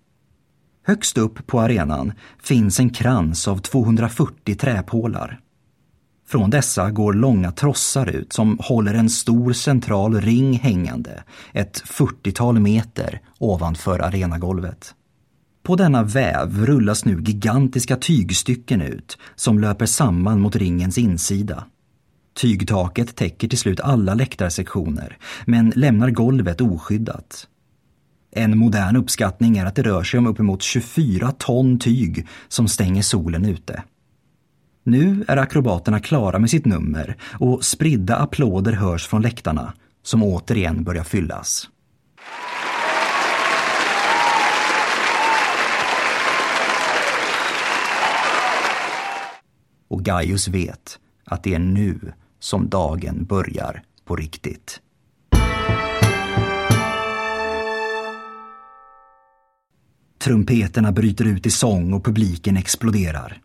Högst 0.85 1.17
upp 1.17 1.47
på 1.47 1.59
arenan 1.59 2.13
finns 2.43 2.79
en 2.79 2.89
krans 2.89 3.47
av 3.47 3.57
240 3.57 4.55
träpålar. 4.55 5.39
Från 6.27 6.49
dessa 6.49 6.91
går 6.91 7.13
långa 7.13 7.51
trossar 7.51 8.07
ut 8.07 8.33
som 8.33 8.59
håller 8.61 8.93
en 8.93 9.09
stor 9.09 9.53
central 9.53 10.21
ring 10.21 10.53
hängande 10.53 11.23
ett 11.53 11.83
40-tal 11.83 12.59
meter 12.59 13.21
ovanför 13.39 13.99
arenagolvet. 13.99 14.95
På 15.69 15.75
denna 15.75 16.03
väv 16.03 16.65
rullas 16.65 17.05
nu 17.05 17.21
gigantiska 17.21 17.95
tygstycken 17.95 18.81
ut 18.81 19.17
som 19.35 19.59
löper 19.59 19.85
samman 19.85 20.41
mot 20.41 20.55
ringens 20.55 20.97
insida. 20.97 21.65
Tygtaket 22.41 23.15
täcker 23.15 23.47
till 23.47 23.57
slut 23.57 23.79
alla 23.79 24.13
läktarsektioner 24.13 25.17
men 25.45 25.73
lämnar 25.75 26.09
golvet 26.09 26.61
oskyddat. 26.61 27.47
En 28.31 28.57
modern 28.57 28.95
uppskattning 28.95 29.57
är 29.57 29.65
att 29.65 29.75
det 29.75 29.83
rör 29.83 30.03
sig 30.03 30.17
om 30.17 30.27
uppemot 30.27 30.61
24 30.61 31.31
ton 31.31 31.79
tyg 31.79 32.27
som 32.47 32.67
stänger 32.67 33.01
solen 33.01 33.45
ute. 33.45 33.83
Nu 34.83 35.25
är 35.27 35.37
akrobaterna 35.37 35.99
klara 35.99 36.39
med 36.39 36.49
sitt 36.49 36.65
nummer 36.65 37.17
och 37.21 37.63
spridda 37.65 38.15
applåder 38.15 38.73
hörs 38.73 39.07
från 39.07 39.21
läktarna 39.21 39.73
som 40.03 40.23
återigen 40.23 40.83
börjar 40.83 41.03
fyllas. 41.03 41.69
Och 49.89 50.05
Gaius 50.05 50.47
vet 50.47 50.99
att 51.25 51.43
det 51.43 51.53
är 51.53 51.59
nu 51.59 51.99
som 52.39 52.69
dagen 52.69 53.25
börjar 53.25 53.83
på 54.05 54.15
riktigt. 54.15 54.81
Trumpeterna 60.19 60.91
bryter 60.91 61.25
ut 61.25 61.45
i 61.45 61.51
sång 61.51 61.93
och 61.93 62.05
publiken 62.05 62.57
exploderar. 62.57 63.41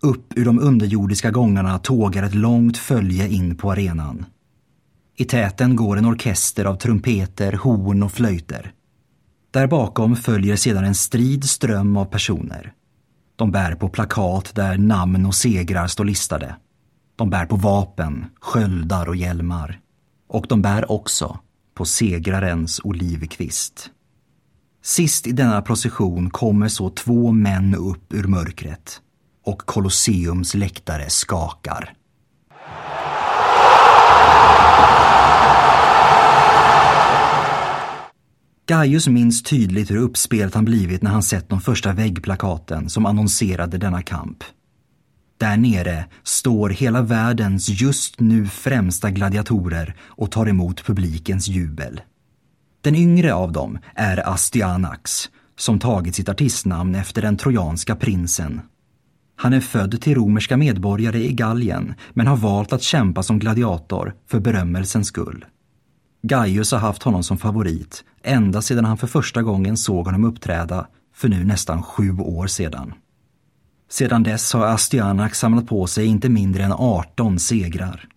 Upp 0.00 0.32
ur 0.36 0.44
de 0.44 0.58
underjordiska 0.58 1.30
gångarna 1.30 1.78
tågar 1.78 2.22
ett 2.22 2.34
långt 2.34 2.78
följe 2.78 3.28
in 3.28 3.56
på 3.56 3.72
arenan. 3.72 4.24
I 5.20 5.24
täten 5.24 5.76
går 5.76 5.96
en 5.96 6.04
orkester 6.04 6.64
av 6.64 6.76
trumpeter, 6.76 7.52
horn 7.52 8.02
och 8.02 8.12
flöjter. 8.12 8.72
Där 9.50 9.66
bakom 9.66 10.16
följer 10.16 10.56
sedan 10.56 10.84
en 10.84 10.94
strid 10.94 11.44
ström 11.44 11.96
av 11.96 12.04
personer. 12.04 12.72
De 13.36 13.50
bär 13.50 13.74
på 13.74 13.88
plakat 13.88 14.54
där 14.54 14.78
namn 14.78 15.26
och 15.26 15.34
segrar 15.34 15.86
står 15.86 16.04
listade. 16.04 16.56
De 17.16 17.30
bär 17.30 17.46
på 17.46 17.56
vapen, 17.56 18.26
sköldar 18.40 19.08
och 19.08 19.16
hjälmar. 19.16 19.80
Och 20.28 20.46
de 20.48 20.62
bär 20.62 20.92
också 20.92 21.38
på 21.74 21.84
segrarens 21.84 22.80
olivkvist. 22.84 23.90
Sist 24.82 25.26
i 25.26 25.32
denna 25.32 25.62
procession 25.62 26.30
kommer 26.30 26.68
så 26.68 26.90
två 26.90 27.32
män 27.32 27.74
upp 27.74 28.14
ur 28.14 28.24
mörkret 28.24 29.00
och 29.44 29.58
Colosseums 29.58 30.54
läktare 30.54 31.10
skakar. 31.10 31.94
Gaius 38.68 39.08
minns 39.08 39.42
tydligt 39.42 39.90
hur 39.90 39.96
uppspelt 39.96 40.54
han 40.54 40.64
blivit 40.64 41.02
när 41.02 41.10
han 41.10 41.22
sett 41.22 41.48
de 41.48 41.60
första 41.60 41.92
väggplakaten 41.92 42.90
som 42.90 43.06
annonserade 43.06 43.78
denna 43.78 44.02
kamp. 44.02 44.44
Där 45.38 45.56
nere 45.56 46.04
står 46.22 46.70
hela 46.70 47.02
världens 47.02 47.68
just 47.68 48.20
nu 48.20 48.46
främsta 48.46 49.10
gladiatorer 49.10 49.96
och 50.00 50.30
tar 50.30 50.48
emot 50.48 50.84
publikens 50.84 51.48
jubel. 51.48 52.00
Den 52.80 52.94
yngre 52.94 53.34
av 53.34 53.52
dem 53.52 53.78
är 53.94 54.28
Astyanax, 54.28 55.30
som 55.58 55.78
tagit 55.78 56.14
sitt 56.14 56.28
artistnamn 56.28 56.94
efter 56.94 57.22
den 57.22 57.36
trojanska 57.36 57.96
prinsen. 57.96 58.60
Han 59.36 59.52
är 59.52 59.60
född 59.60 60.00
till 60.00 60.14
romerska 60.14 60.56
medborgare 60.56 61.24
i 61.24 61.32
Gallien 61.32 61.94
men 62.12 62.26
har 62.26 62.36
valt 62.36 62.72
att 62.72 62.82
kämpa 62.82 63.22
som 63.22 63.38
gladiator 63.38 64.14
för 64.26 64.40
berömmelsens 64.40 65.08
skull. 65.08 65.44
Gaius 66.22 66.72
har 66.72 66.78
haft 66.78 67.02
honom 67.02 67.22
som 67.22 67.38
favorit 67.38 68.04
ända 68.22 68.62
sedan 68.62 68.84
han 68.84 68.98
för 68.98 69.06
första 69.06 69.42
gången 69.42 69.76
såg 69.76 70.04
honom 70.04 70.24
uppträda 70.24 70.86
för 71.14 71.28
nu 71.28 71.44
nästan 71.44 71.82
sju 71.82 72.18
år 72.18 72.46
sedan. 72.46 72.94
Sedan 73.90 74.22
dess 74.22 74.52
har 74.52 74.66
Astyanax 74.66 75.38
samlat 75.38 75.66
på 75.66 75.86
sig 75.86 76.06
inte 76.06 76.28
mindre 76.28 76.64
än 76.64 76.72
18 76.72 77.38
segrar. 77.38 78.08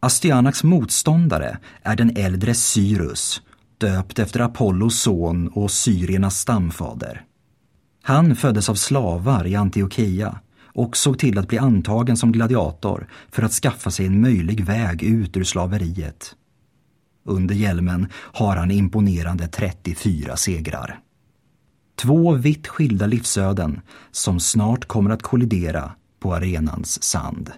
Astyanax 0.00 0.64
motståndare 0.64 1.58
är 1.82 1.96
den 1.96 2.16
äldre 2.16 2.54
Cyrus, 2.54 3.42
döpt 3.78 4.18
efter 4.18 4.40
Apollos 4.40 5.00
son 5.00 5.48
och 5.48 5.70
syriernas 5.70 6.38
stamfader. 6.38 7.24
Han 8.02 8.36
föddes 8.36 8.68
av 8.68 8.74
slavar 8.74 9.46
i 9.46 9.56
Antiochia 9.56 10.40
och 10.62 10.96
såg 10.96 11.18
till 11.18 11.38
att 11.38 11.48
bli 11.48 11.58
antagen 11.58 12.16
som 12.16 12.32
gladiator 12.32 13.08
för 13.30 13.42
att 13.42 13.52
skaffa 13.52 13.90
sig 13.90 14.06
en 14.06 14.20
möjlig 14.20 14.64
väg 14.64 15.02
ut 15.02 15.36
ur 15.36 15.44
slaveriet. 15.44 16.34
Under 17.28 17.54
hjälmen 17.54 18.06
har 18.12 18.56
han 18.56 18.70
imponerande 18.70 19.48
34 19.48 20.36
segrar. 20.36 21.00
Två 21.96 22.32
vitt 22.32 22.66
skilda 22.66 23.06
livsöden 23.06 23.80
som 24.10 24.40
snart 24.40 24.84
kommer 24.84 25.10
att 25.10 25.22
kollidera 25.22 25.92
på 26.20 26.34
arenans 26.34 27.02
sand. 27.02 27.50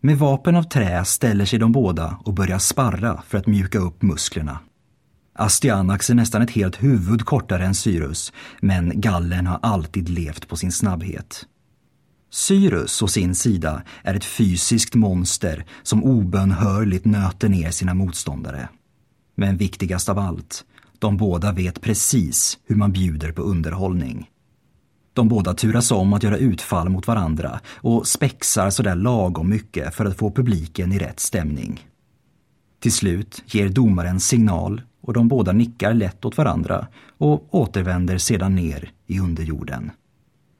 Med 0.00 0.18
vapen 0.18 0.56
av 0.56 0.62
trä 0.62 1.04
ställer 1.04 1.44
sig 1.44 1.58
de 1.58 1.72
båda 1.72 2.18
och 2.24 2.34
börjar 2.34 2.58
sparra 2.58 3.22
för 3.26 3.38
att 3.38 3.46
mjuka 3.46 3.78
upp 3.78 4.02
musklerna. 4.02 4.58
Astyanax 5.34 6.10
är 6.10 6.14
nästan 6.14 6.42
ett 6.42 6.50
helt 6.50 6.82
huvud 6.82 7.24
kortare 7.24 7.66
än 7.66 7.74
Cyrus, 7.74 8.32
men 8.60 9.00
gallen 9.00 9.46
har 9.46 9.58
alltid 9.62 10.08
levt 10.08 10.48
på 10.48 10.56
sin 10.56 10.72
snabbhet. 10.72 11.46
Cyrus 12.30 13.02
å 13.02 13.08
sin 13.08 13.34
sida 13.34 13.82
är 14.02 14.14
ett 14.14 14.24
fysiskt 14.24 14.94
monster 14.94 15.64
som 15.82 16.04
obönhörligt 16.04 17.04
nöter 17.04 17.48
ner 17.48 17.70
sina 17.70 17.94
motståndare. 17.94 18.68
Men 19.34 19.56
viktigast 19.56 20.08
av 20.08 20.18
allt, 20.18 20.64
de 20.98 21.16
båda 21.16 21.52
vet 21.52 21.80
precis 21.80 22.58
hur 22.66 22.76
man 22.76 22.92
bjuder 22.92 23.32
på 23.32 23.42
underhållning. 23.42 24.30
De 25.12 25.28
båda 25.28 25.54
turas 25.54 25.90
om 25.90 26.12
att 26.12 26.22
göra 26.22 26.36
utfall 26.36 26.88
mot 26.88 27.06
varandra 27.06 27.60
och 27.74 28.06
spexar 28.06 28.70
sådär 28.70 28.94
lagom 28.94 29.48
mycket 29.48 29.94
för 29.94 30.04
att 30.04 30.18
få 30.18 30.30
publiken 30.30 30.92
i 30.92 30.98
rätt 30.98 31.20
stämning. 31.20 31.86
Till 32.80 32.92
slut 32.92 33.42
ger 33.46 33.68
domaren 33.68 34.20
signal 34.20 34.82
och 35.00 35.12
de 35.12 35.28
båda 35.28 35.52
nickar 35.52 35.94
lätt 35.94 36.24
åt 36.24 36.36
varandra 36.36 36.86
och 37.18 37.54
återvänder 37.54 38.18
sedan 38.18 38.54
ner 38.54 38.90
i 39.06 39.20
underjorden. 39.20 39.90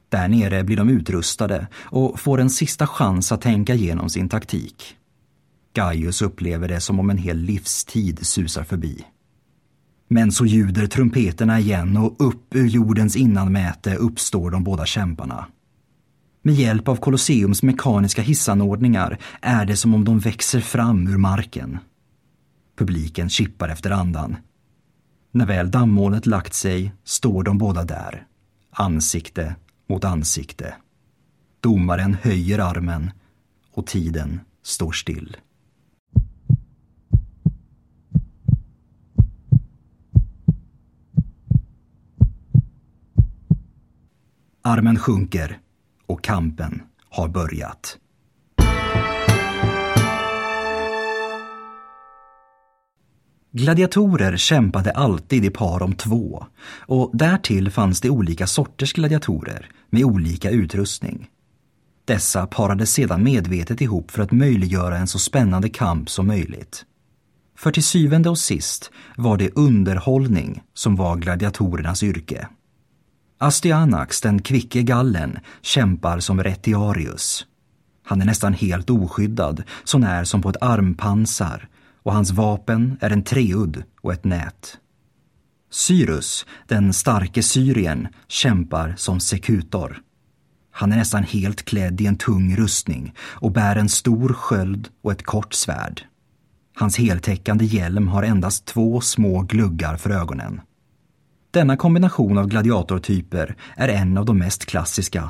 Där 0.09 0.27
nere 0.27 0.63
blir 0.63 0.77
de 0.77 0.89
utrustade 0.89 1.67
och 1.75 2.19
får 2.19 2.41
en 2.41 2.49
sista 2.49 2.87
chans 2.87 3.31
att 3.31 3.41
tänka 3.41 3.73
igenom 3.73 4.09
sin 4.09 4.29
taktik. 4.29 4.95
Gaius 5.73 6.21
upplever 6.21 6.67
det 6.67 6.81
som 6.81 6.99
om 6.99 7.09
en 7.09 7.17
hel 7.17 7.37
livstid 7.37 8.27
susar 8.27 8.63
förbi. 8.63 9.05
Men 10.07 10.31
så 10.31 10.45
ljuder 10.45 10.87
trumpeterna 10.87 11.59
igen 11.59 11.97
och 11.97 12.15
upp 12.19 12.55
ur 12.55 12.67
jordens 12.67 13.15
innanmäte 13.15 13.95
uppstår 13.95 14.51
de 14.51 14.63
båda 14.63 14.85
kämparna. 14.85 15.45
Med 16.41 16.55
hjälp 16.55 16.87
av 16.87 16.95
Colosseums 16.95 17.63
mekaniska 17.63 18.21
hissanordningar 18.21 19.17
är 19.41 19.65
det 19.65 19.75
som 19.75 19.93
om 19.93 20.05
de 20.05 20.19
växer 20.19 20.59
fram 20.59 21.07
ur 21.07 21.17
marken. 21.17 21.77
Publiken 22.77 23.29
kippar 23.29 23.69
efter 23.69 23.91
andan. 23.91 24.35
När 25.31 25.45
väl 25.45 25.71
dammolnet 25.71 26.25
lagt 26.25 26.53
sig 26.53 26.93
står 27.03 27.43
de 27.43 27.57
båda 27.57 27.83
där, 27.83 28.25
ansikte 28.71 29.55
mot 29.89 30.03
ansikte. 30.03 30.75
Domaren 31.59 32.13
höjer 32.13 32.59
armen 32.59 33.11
och 33.71 33.87
tiden 33.87 34.39
står 34.63 34.91
still. 34.91 35.37
Armen 44.61 44.99
sjunker 44.99 45.59
och 46.05 46.23
kampen 46.23 46.81
har 47.09 47.27
börjat. 47.27 47.97
Gladiatorer 53.51 54.37
kämpade 54.37 54.91
alltid 54.91 55.45
i 55.45 55.49
par 55.49 55.83
om 55.83 55.93
två 55.93 56.45
och 56.79 57.09
därtill 57.13 57.71
fanns 57.71 58.01
det 58.01 58.09
olika 58.09 58.47
sorters 58.47 58.93
gladiatorer 58.93 59.69
med 59.89 60.03
olika 60.03 60.49
utrustning. 60.49 61.27
Dessa 62.05 62.47
parades 62.47 62.91
sedan 62.91 63.23
medvetet 63.23 63.81
ihop 63.81 64.11
för 64.11 64.23
att 64.23 64.31
möjliggöra 64.31 64.97
en 64.97 65.07
så 65.07 65.19
spännande 65.19 65.69
kamp 65.69 66.09
som 66.09 66.27
möjligt. 66.27 66.85
För 67.57 67.71
till 67.71 67.83
syvende 67.83 68.29
och 68.29 68.37
sist 68.37 68.91
var 69.17 69.37
det 69.37 69.55
underhållning 69.55 70.63
som 70.73 70.95
var 70.95 71.15
gladiatorernas 71.15 72.03
yrke. 72.03 72.47
Astyanax, 73.37 74.21
den 74.21 74.41
kvicke 74.41 74.81
gallen, 74.81 75.39
kämpar 75.61 76.19
som 76.19 76.43
retiarius. 76.43 77.45
Han 78.03 78.21
är 78.21 78.25
nästan 78.25 78.53
helt 78.53 78.89
oskyddad, 78.89 79.63
sånär 79.83 80.23
som 80.23 80.41
på 80.41 80.49
ett 80.49 80.61
armpansar 80.61 81.68
och 82.03 82.13
hans 82.13 82.31
vapen 82.31 82.97
är 83.01 83.09
en 83.09 83.23
treudd 83.23 83.83
och 84.01 84.13
ett 84.13 84.23
nät. 84.23 84.77
Cyrus, 85.71 86.45
den 86.67 86.93
starke 86.93 87.43
syrien, 87.43 88.07
kämpar 88.27 88.93
som 88.97 89.19
sekutor. 89.19 90.01
Han 90.71 90.91
är 90.91 90.97
nästan 90.97 91.23
helt 91.23 91.65
klädd 91.65 92.01
i 92.01 92.05
en 92.05 92.17
tung 92.17 92.55
rustning 92.55 93.13
och 93.19 93.51
bär 93.51 93.75
en 93.75 93.89
stor 93.89 94.33
sköld 94.33 94.89
och 95.03 95.11
ett 95.11 95.23
kort 95.23 95.53
svärd. 95.53 96.01
Hans 96.75 96.97
heltäckande 96.97 97.65
hjälm 97.65 98.07
har 98.07 98.23
endast 98.23 98.65
två 98.65 99.01
små 99.01 99.41
gluggar 99.41 99.97
för 99.97 100.09
ögonen. 100.09 100.61
Denna 101.51 101.77
kombination 101.77 102.37
av 102.37 102.47
gladiatortyper 102.47 103.55
är 103.75 103.87
en 103.87 104.17
av 104.17 104.25
de 104.25 104.37
mest 104.37 104.65
klassiska. 104.65 105.29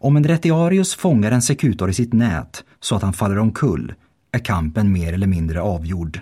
Om 0.00 0.16
en 0.16 0.24
retiarius 0.24 0.94
fångar 0.94 1.32
en 1.32 1.42
sekutor 1.42 1.90
i 1.90 1.94
sitt 1.94 2.12
nät 2.12 2.64
så 2.80 2.96
att 2.96 3.02
han 3.02 3.12
faller 3.12 3.38
omkull 3.38 3.94
är 4.32 4.38
kampen 4.38 4.92
mer 4.92 5.12
eller 5.12 5.26
mindre 5.26 5.60
avgjord. 5.60 6.20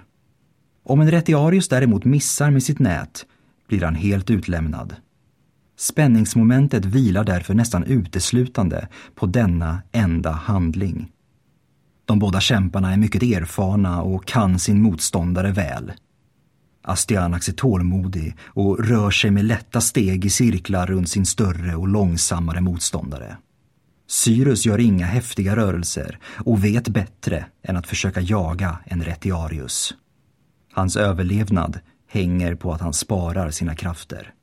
Om 0.84 1.00
en 1.00 1.10
retiarius 1.10 1.68
däremot 1.68 2.04
missar 2.04 2.50
med 2.50 2.62
sitt 2.62 2.78
nät 2.78 3.26
blir 3.68 3.82
han 3.82 3.94
helt 3.94 4.30
utlämnad. 4.30 4.94
Spänningsmomentet 5.78 6.84
vilar 6.84 7.24
därför 7.24 7.54
nästan 7.54 7.84
uteslutande 7.84 8.88
på 9.14 9.26
denna 9.26 9.82
enda 9.92 10.30
handling. 10.30 11.12
De 12.04 12.18
båda 12.18 12.40
kämparna 12.40 12.92
är 12.92 12.96
mycket 12.96 13.22
erfarna 13.22 14.02
och 14.02 14.26
kan 14.26 14.58
sin 14.58 14.82
motståndare 14.82 15.52
väl. 15.52 15.92
Astyanax 16.82 17.48
är 17.48 17.52
tålmodig 17.52 18.36
och 18.46 18.84
rör 18.84 19.10
sig 19.10 19.30
med 19.30 19.44
lätta 19.44 19.80
steg 19.80 20.24
i 20.24 20.30
cirklar 20.30 20.86
runt 20.86 21.08
sin 21.08 21.26
större 21.26 21.76
och 21.76 21.88
långsammare 21.88 22.60
motståndare. 22.60 23.36
Cyrus 24.10 24.66
gör 24.66 24.80
inga 24.80 25.06
häftiga 25.06 25.56
rörelser 25.56 26.18
och 26.44 26.64
vet 26.64 26.88
bättre 26.88 27.46
än 27.62 27.76
att 27.76 27.86
försöka 27.86 28.20
jaga 28.20 28.78
en 28.84 29.04
retiarius. 29.04 29.94
Hans 30.72 30.96
överlevnad 30.96 31.80
hänger 32.08 32.54
på 32.54 32.72
att 32.72 32.80
han 32.80 32.92
sparar 32.92 33.50
sina 33.50 33.74
krafter. 33.74 34.34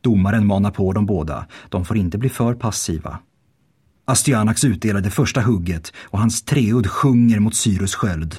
Domaren 0.00 0.46
manar 0.46 0.70
på 0.70 0.92
dem 0.92 1.06
båda, 1.06 1.46
de 1.68 1.84
får 1.84 1.96
inte 1.96 2.18
bli 2.18 2.28
för 2.28 2.54
passiva. 2.54 3.18
Astyanax 4.04 4.64
utdelar 4.64 5.00
det 5.00 5.10
första 5.10 5.40
hugget 5.40 5.92
och 5.96 6.18
hans 6.18 6.42
treudd 6.42 6.86
sjunger 6.86 7.40
mot 7.40 7.54
Cyrus 7.54 7.94
sköld. 7.94 8.38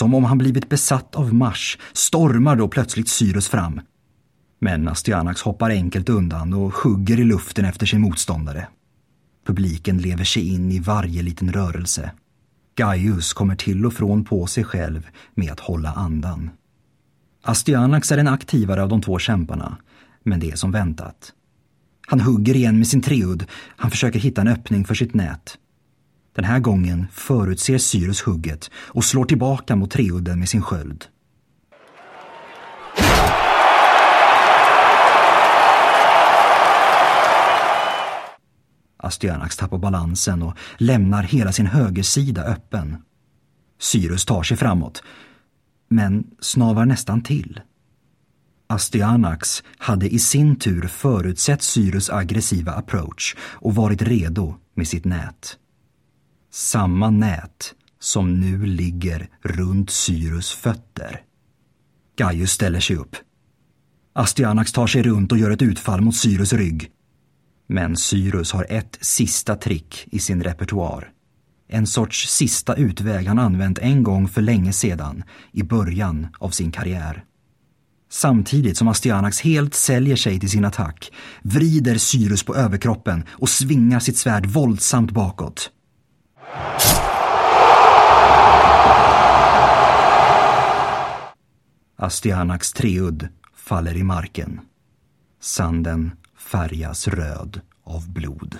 Som 0.00 0.14
om 0.14 0.24
han 0.24 0.38
blivit 0.38 0.68
besatt 0.68 1.14
av 1.14 1.34
Mars 1.34 1.78
stormar 1.92 2.56
då 2.56 2.68
plötsligt 2.68 3.08
Cyrus 3.08 3.48
fram. 3.48 3.80
Men 4.60 4.88
Astyanax 4.88 5.42
hoppar 5.42 5.70
enkelt 5.70 6.08
undan 6.08 6.52
och 6.52 6.74
hugger 6.74 7.20
i 7.20 7.24
luften 7.24 7.64
efter 7.64 7.86
sin 7.86 8.00
motståndare. 8.00 8.68
Publiken 9.46 9.98
lever 9.98 10.24
sig 10.24 10.48
in 10.48 10.72
i 10.72 10.78
varje 10.78 11.22
liten 11.22 11.52
rörelse. 11.52 12.12
Gaius 12.74 13.32
kommer 13.32 13.56
till 13.56 13.86
och 13.86 13.92
från 13.92 14.24
på 14.24 14.46
sig 14.46 14.64
själv 14.64 15.06
med 15.34 15.52
att 15.52 15.60
hålla 15.60 15.92
andan. 15.92 16.50
Astyanax 17.42 18.12
är 18.12 18.16
den 18.16 18.28
aktivare 18.28 18.82
av 18.82 18.88
de 18.88 19.02
två 19.02 19.18
kämparna, 19.18 19.76
men 20.22 20.40
det 20.40 20.50
är 20.50 20.56
som 20.56 20.72
väntat. 20.72 21.32
Han 22.06 22.20
hugger 22.20 22.56
igen 22.56 22.78
med 22.78 22.86
sin 22.86 23.02
treudd, 23.02 23.44
han 23.76 23.90
försöker 23.90 24.18
hitta 24.18 24.40
en 24.40 24.48
öppning 24.48 24.84
för 24.84 24.94
sitt 24.94 25.14
nät. 25.14 25.58
Den 26.40 26.50
här 26.50 26.60
gången 26.60 27.06
förutser 27.12 27.78
Cyrus 27.78 28.22
hugget 28.22 28.70
och 28.74 29.04
slår 29.04 29.24
tillbaka 29.24 29.76
mot 29.76 29.90
treudden 29.90 30.38
med 30.38 30.48
sin 30.48 30.62
sköld. 30.62 31.04
Astyanax 38.96 39.56
tappar 39.56 39.78
balansen 39.78 40.42
och 40.42 40.56
lämnar 40.78 41.22
hela 41.22 41.52
sin 41.52 41.66
högersida 41.66 42.42
öppen. 42.44 42.96
Cyrus 43.78 44.24
tar 44.24 44.42
sig 44.42 44.56
framåt, 44.56 45.02
men 45.88 46.24
snavar 46.40 46.86
nästan 46.86 47.22
till. 47.22 47.60
Astyanax 48.66 49.62
hade 49.78 50.08
i 50.14 50.18
sin 50.18 50.56
tur 50.56 50.88
förutsett 50.88 51.62
Cyrus 51.62 52.10
aggressiva 52.10 52.72
approach 52.72 53.36
och 53.40 53.74
varit 53.74 54.02
redo 54.02 54.54
med 54.74 54.88
sitt 54.88 55.04
nät. 55.04 55.56
Samma 56.52 57.10
nät 57.10 57.74
som 58.00 58.40
nu 58.40 58.66
ligger 58.66 59.28
runt 59.42 59.90
Cyrus 59.90 60.52
fötter. 60.52 61.22
Gaius 62.16 62.52
ställer 62.52 62.80
sig 62.80 62.96
upp. 62.96 63.16
Astyanax 64.12 64.72
tar 64.72 64.86
sig 64.86 65.02
runt 65.02 65.32
och 65.32 65.38
gör 65.38 65.50
ett 65.50 65.62
utfall 65.62 66.00
mot 66.00 66.16
Cyrus 66.16 66.52
rygg. 66.52 66.90
Men 67.66 67.96
Cyrus 67.96 68.52
har 68.52 68.66
ett 68.68 68.98
sista 69.00 69.56
trick 69.56 70.08
i 70.10 70.18
sin 70.18 70.42
repertoar. 70.42 71.12
En 71.68 71.86
sorts 71.86 72.28
sista 72.28 72.74
utväg 72.74 73.26
han 73.26 73.38
använt 73.38 73.78
en 73.78 74.02
gång 74.02 74.28
för 74.28 74.42
länge 74.42 74.72
sedan, 74.72 75.22
i 75.52 75.62
början 75.62 76.28
av 76.38 76.50
sin 76.50 76.72
karriär. 76.72 77.24
Samtidigt 78.10 78.76
som 78.76 78.88
Astyanax 78.88 79.40
helt 79.40 79.74
säljer 79.74 80.16
sig 80.16 80.40
till 80.40 80.50
sin 80.50 80.64
attack 80.64 81.12
vrider 81.42 81.98
Cyrus 81.98 82.42
på 82.42 82.54
överkroppen 82.54 83.24
och 83.30 83.48
svingar 83.48 84.00
sitt 84.00 84.16
svärd 84.16 84.46
våldsamt 84.46 85.10
bakåt. 85.10 85.70
Astyanax 91.96 92.72
treudd 92.72 93.28
faller 93.54 93.96
i 93.96 94.02
marken. 94.02 94.60
Sanden 95.40 96.10
färgas 96.38 97.08
röd 97.08 97.60
av 97.84 98.12
blod. 98.12 98.56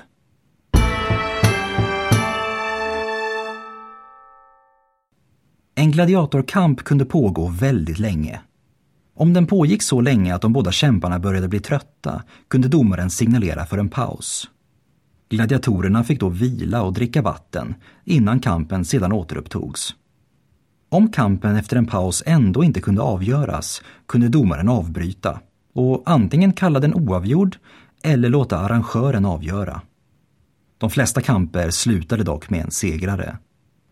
En 5.75 5.91
gladiatorkamp 5.91 6.83
kunde 6.83 7.05
pågå 7.05 7.49
väldigt 7.49 7.99
länge. 7.99 8.41
Om 9.15 9.33
den 9.33 9.47
pågick 9.47 9.83
så 9.83 10.01
länge 10.01 10.35
att 10.35 10.43
de 10.43 10.53
båda 10.53 10.73
kämparna 10.73 11.19
började 11.19 11.49
bli 11.49 11.61
trötta 11.61 12.23
kunde 12.49 12.69
domaren 12.69 13.11
signalera 13.11 13.67
för 13.67 13.79
en 13.79 13.89
paus. 13.89 14.49
Gladiatorerna 15.31 16.05
fick 16.05 16.21
då 16.21 16.29
vila 16.29 16.83
och 16.83 16.93
dricka 16.93 17.23
vatten 17.23 17.75
innan 18.05 18.41
kampen 18.41 18.85
sedan 18.85 19.13
återupptogs. 19.13 19.95
Om 20.89 21.13
kampen 21.13 21.57
efter 21.57 21.77
en 21.77 21.87
paus 21.87 22.23
ändå 22.27 22.65
inte 22.65 22.81
kunde 22.81 23.03
avgöras 23.03 23.83
kunde 24.07 24.29
domaren 24.29 24.69
avbryta 24.69 25.41
och 25.75 26.03
antingen 26.07 26.53
kalla 26.53 26.81
den 26.81 26.95
oavgjord 26.95 27.57
eller 28.03 28.29
låta 28.29 28.59
arrangören 28.59 29.25
avgöra. 29.25 29.83
De 30.79 30.91
flesta 30.91 31.21
kamper 31.21 31.71
slutade 31.71 32.25
dock 32.25 32.51
med 32.51 32.65
en 32.65 32.71
segrare. 32.71 33.39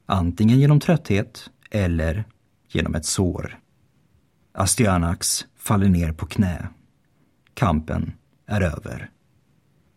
Antingen 0.06 0.60
genom 0.60 0.80
trötthet 0.80 1.50
eller 1.70 2.24
genom 2.72 2.94
ett 2.94 3.06
sår. 3.06 3.58
Astyanax 4.54 5.46
faller 5.56 5.88
ner 5.88 6.12
på 6.12 6.26
knä. 6.26 6.68
Kampen 7.54 8.12
är 8.46 8.60
över. 8.60 9.10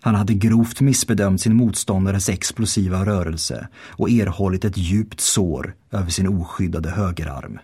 Han 0.01 0.15
hade 0.15 0.33
grovt 0.33 0.81
missbedömt 0.81 1.41
sin 1.41 1.55
motståndares 1.55 2.29
explosiva 2.29 3.05
rörelse 3.05 3.67
och 3.75 4.09
erhållit 4.09 4.65
ett 4.65 4.77
djupt 4.77 5.19
sår 5.19 5.75
över 5.91 6.09
sin 6.09 6.27
oskyddade 6.27 6.89
högerarm. 6.89 7.59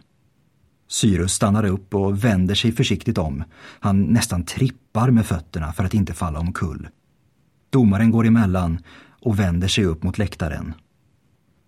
Cyrus 0.90 1.34
stannar 1.34 1.66
upp 1.66 1.96
och 1.96 2.24
vänder 2.24 2.56
sig 2.56 2.72
försiktigt 2.72 3.18
om. 3.18 3.44
Han 3.80 4.02
nästan 4.02 4.44
trippar 4.44 5.12
med 5.12 5.26
fötterna 5.26 5.74
för 5.74 5.84
att 5.84 5.94
inte 5.94 6.14
falla 6.14 6.40
omkull. 6.40 6.88
Domaren 7.70 8.12
går 8.12 8.28
emellan 8.28 8.80
och 9.22 9.40
vänder 9.40 9.68
sig 9.68 9.86
upp 9.86 10.04
mot 10.04 10.18
läktaren. 10.18 10.74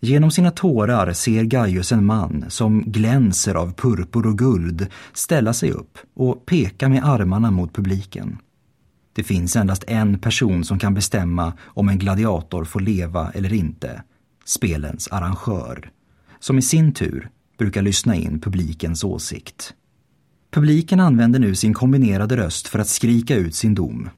Genom 0.01 0.31
sina 0.31 0.51
tårar 0.51 1.13
ser 1.13 1.43
Gaius 1.43 1.91
en 1.91 2.05
man 2.05 2.45
som 2.47 2.83
glänser 2.91 3.55
av 3.55 3.73
purpur 3.73 4.27
och 4.27 4.37
guld 4.37 4.87
ställa 5.13 5.53
sig 5.53 5.71
upp 5.71 5.97
och 6.13 6.45
peka 6.45 6.89
med 6.89 7.05
armarna 7.05 7.51
mot 7.51 7.73
publiken. 7.73 8.37
Det 9.19 9.23
finns 9.23 9.55
endast 9.55 9.83
en 9.87 10.19
person 10.19 10.63
som 10.63 10.79
kan 10.79 10.93
bestämma 10.93 11.53
om 11.65 11.89
en 11.89 11.99
gladiator 11.99 12.65
får 12.65 12.79
leva 12.79 13.31
eller 13.31 13.53
inte. 13.53 14.03
Spelens 14.45 15.07
arrangör. 15.07 15.91
Som 16.39 16.57
i 16.57 16.61
sin 16.61 16.93
tur 16.93 17.29
brukar 17.57 17.81
lyssna 17.81 18.15
in 18.15 18.41
publikens 18.41 19.03
åsikt. 19.03 19.73
Publiken 20.51 20.99
använder 20.99 21.39
nu 21.39 21.55
sin 21.55 21.73
kombinerade 21.73 22.37
röst 22.37 22.67
för 22.67 22.79
att 22.79 22.87
skrika 22.87 23.35
ut 23.35 23.55
sin 23.55 23.75
dom. 23.75 24.09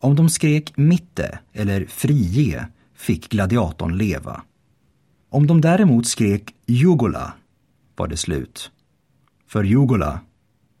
Om 0.00 0.16
de 0.16 0.28
skrek 0.28 0.76
mitte 0.76 1.38
eller 1.52 1.86
frige 1.86 2.66
fick 2.94 3.28
gladiatorn 3.28 3.96
leva. 3.96 4.42
Om 5.30 5.46
de 5.46 5.60
däremot 5.60 6.06
skrek 6.06 6.54
jugola 6.66 7.32
var 7.96 8.08
det 8.08 8.16
slut. 8.16 8.70
För 9.46 9.64
jugola 9.64 10.20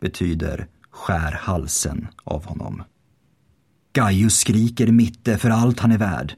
betyder 0.00 0.66
skär 0.90 1.32
halsen 1.32 2.08
av 2.24 2.44
honom. 2.44 2.82
Gaius 3.92 4.36
skriker 4.36 4.86
Mitte 4.86 5.38
för 5.38 5.50
allt 5.50 5.80
han 5.80 5.92
är 5.92 5.98
värd 5.98 6.34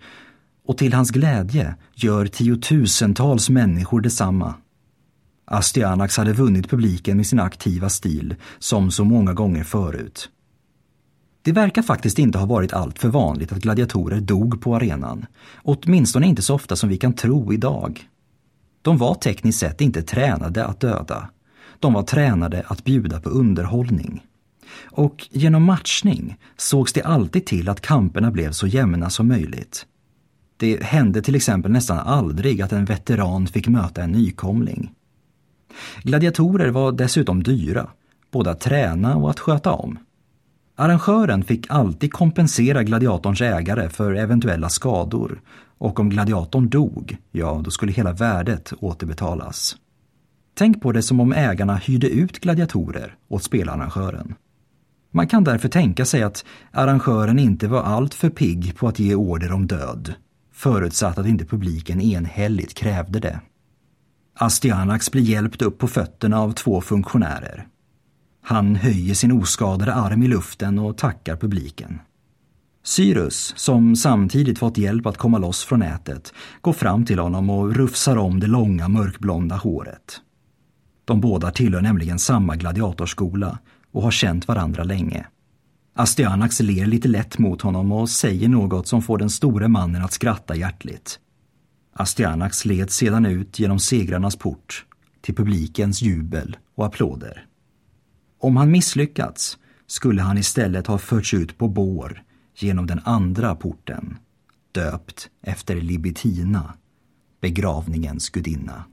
och 0.67 0.79
till 0.79 0.93
hans 0.93 1.11
glädje 1.11 1.75
gör 1.95 2.27
tiotusentals 2.27 3.51
människor 3.51 4.01
detsamma. 4.01 4.55
Astyanax 5.45 6.17
hade 6.17 6.33
vunnit 6.33 6.71
publiken 6.71 7.17
med 7.17 7.27
sin 7.27 7.41
aktiva 7.41 7.89
stil, 7.89 8.35
som 8.59 8.91
så 8.91 9.05
många 9.05 9.33
gånger 9.33 9.65
förut. 9.65 10.31
Det 11.43 11.53
verkar 11.53 11.83
faktiskt 11.83 12.19
inte 12.19 12.39
ha 12.39 12.47
varit 12.47 12.73
allt 12.73 12.99
för 12.99 13.09
vanligt 13.09 13.53
att 13.53 13.59
gladiatorer 13.59 14.21
dog 14.21 14.63
på 14.63 14.77
arenan, 14.77 15.27
åtminstone 15.63 16.27
inte 16.27 16.43
så 16.43 16.55
ofta 16.55 16.77
som 16.77 16.89
vi 16.89 16.97
kan 16.97 17.13
tro 17.13 17.53
idag. 17.53 18.09
De 18.83 18.99
var 18.99 19.15
tekniskt 19.15 19.59
sett 19.59 19.81
inte 19.81 20.03
tränade 20.03 20.67
att 20.67 20.81
döda. 20.81 21.31
De 21.81 21.93
var 21.93 22.03
tränade 22.03 22.65
att 22.67 22.85
bjuda 22.85 23.21
på 23.21 23.29
underhållning. 23.29 24.23
Och 24.85 25.29
genom 25.31 25.63
matchning 25.63 26.37
sågs 26.57 26.93
det 26.93 27.03
alltid 27.03 27.47
till 27.47 27.69
att 27.69 27.81
kamperna 27.81 28.31
blev 28.31 28.53
så 28.53 28.67
jämna 28.67 29.11
som 29.11 29.29
möjligt. 29.29 29.87
Det 30.57 30.83
hände 30.83 31.23
till 31.23 31.35
exempel 31.35 31.73
nästan 31.73 31.99
aldrig 31.99 32.63
att 32.63 32.73
en 32.73 32.85
veteran 32.85 33.47
fick 33.47 33.69
möta 33.69 34.03
en 34.03 34.13
nykomling. 34.13 34.93
Gladiatorer 36.03 36.69
var 36.69 36.93
dessutom 36.93 37.43
dyra, 37.43 37.89
både 38.31 38.51
att 38.51 38.61
träna 38.61 39.17
och 39.17 39.31
att 39.31 39.41
sköta 39.41 39.73
om. 39.73 39.99
Arrangören 40.77 41.45
fick 41.45 41.71
alltid 41.71 42.13
kompensera 42.13 42.83
gladiatorns 42.83 43.41
ägare 43.41 43.89
för 43.89 44.15
eventuella 44.15 44.69
skador 44.69 45.41
och 45.79 46.01
om 46.01 46.11
gladiatorn 46.11 46.69
dog, 46.69 47.17
ja 47.31 47.61
då 47.65 47.71
skulle 47.71 47.93
hela 47.93 48.13
värdet 48.13 48.73
återbetalas. 48.81 49.77
Tänk 50.55 50.83
på 50.83 50.93
det 50.93 51.03
som 51.03 51.21
om 51.21 51.33
ägarna 51.33 51.77
hyrde 51.77 52.09
ut 52.09 52.41
gladiatorer 52.41 53.17
åt 53.29 53.43
spelarrangören. 53.43 54.35
Man 55.17 55.27
kan 55.27 55.45
därför 55.45 55.69
tänka 55.69 56.05
sig 56.05 56.23
att 56.23 56.45
arrangören 56.73 57.39
inte 57.39 57.69
var 57.69 57.83
alltför 57.83 58.31
pigg 58.31 58.77
på 58.77 58.89
att 58.89 58.99
ge 58.99 59.15
order 59.15 59.53
om 59.53 59.67
död, 59.67 60.15
förutsatt 60.53 61.19
att 61.19 61.27
inte 61.27 61.45
publiken 61.45 62.01
enhälligt 62.01 62.75
krävde 62.75 63.19
det. 63.21 63.41
Astyanax 64.35 65.11
blir 65.11 65.23
hjälpt 65.23 65.63
upp 65.63 65.79
på 65.79 65.89
fötterna 65.89 66.41
av 66.41 66.53
två 66.53 66.81
funktionärer. 66.81 67.67
Han 68.43 68.77
höjer 68.77 69.15
sin 69.15 69.33
oskadade 69.33 69.95
arm 69.95 70.23
i 70.23 70.29
luften 70.29 70.79
och 70.79 70.99
tackar 70.99 71.37
publiken. 71.37 71.99
Cyrus, 72.85 73.55
som 73.57 73.97
samtidigt 73.97 74.59
fått 74.59 74.79
hjälp 74.79 75.07
att 75.07 75.19
komma 75.19 75.39
loss 75.39 75.65
från 75.65 75.79
nätet, 75.79 76.33
går 76.61 76.73
fram 76.73 77.05
till 77.05 77.19
honom 77.19 77.51
och 77.51 77.75
rufsar 77.75 78.17
om 78.17 78.41
det 78.41 78.47
långa 78.47 78.89
mörkblonda 78.89 79.57
håret. 79.57 80.21
De 81.05 81.21
båda 81.21 81.51
tillhör 81.51 81.83
nämligen 81.83 82.19
samma 82.19 82.57
gladiatorskola 82.57 83.59
och 83.95 84.03
har 84.03 84.11
känt 84.11 84.49
varandra 84.49 84.85
länge. 84.85 85.27
Astyanax 85.95 86.61
ler 86.61 86.87
lite 86.87 87.09
lätt 87.09 87.39
mot 87.39 87.63
honom 87.63 87.93
och 87.93 88.11
säger 88.11 88.49
något 88.49 88.89
som 88.89 89.03
får 89.03 89.19
den 89.19 89.31
store 89.31 89.69
mannen 89.69 90.05
att 90.05 90.13
skratta 90.13 90.57
hjärtligt. 90.57 91.19
Astyanax 91.93 92.65
led 92.65 92.91
sedan 92.91 93.27
ut 93.27 93.59
genom 93.59 93.79
segrarnas 93.79 94.37
port 94.37 94.85
till 95.21 95.35
publikens 95.35 96.03
jubel 96.03 96.57
och 96.75 96.87
applåder. 96.87 97.47
Om 98.39 98.57
han 98.57 98.71
misslyckats 98.71 99.59
skulle 99.87 100.23
han 100.23 100.39
istället 100.39 100.87
ha 100.87 100.99
förts 100.99 101.35
ut 101.35 101.59
på 101.59 101.69
bår 101.69 102.23
genom 102.57 102.87
den 102.87 103.01
andra 103.05 103.55
porten, 103.55 104.17
döpt 104.73 105.31
efter 105.43 105.77
Libitina, 105.77 106.75
begravningens 107.41 108.31
gudinna. 108.31 108.85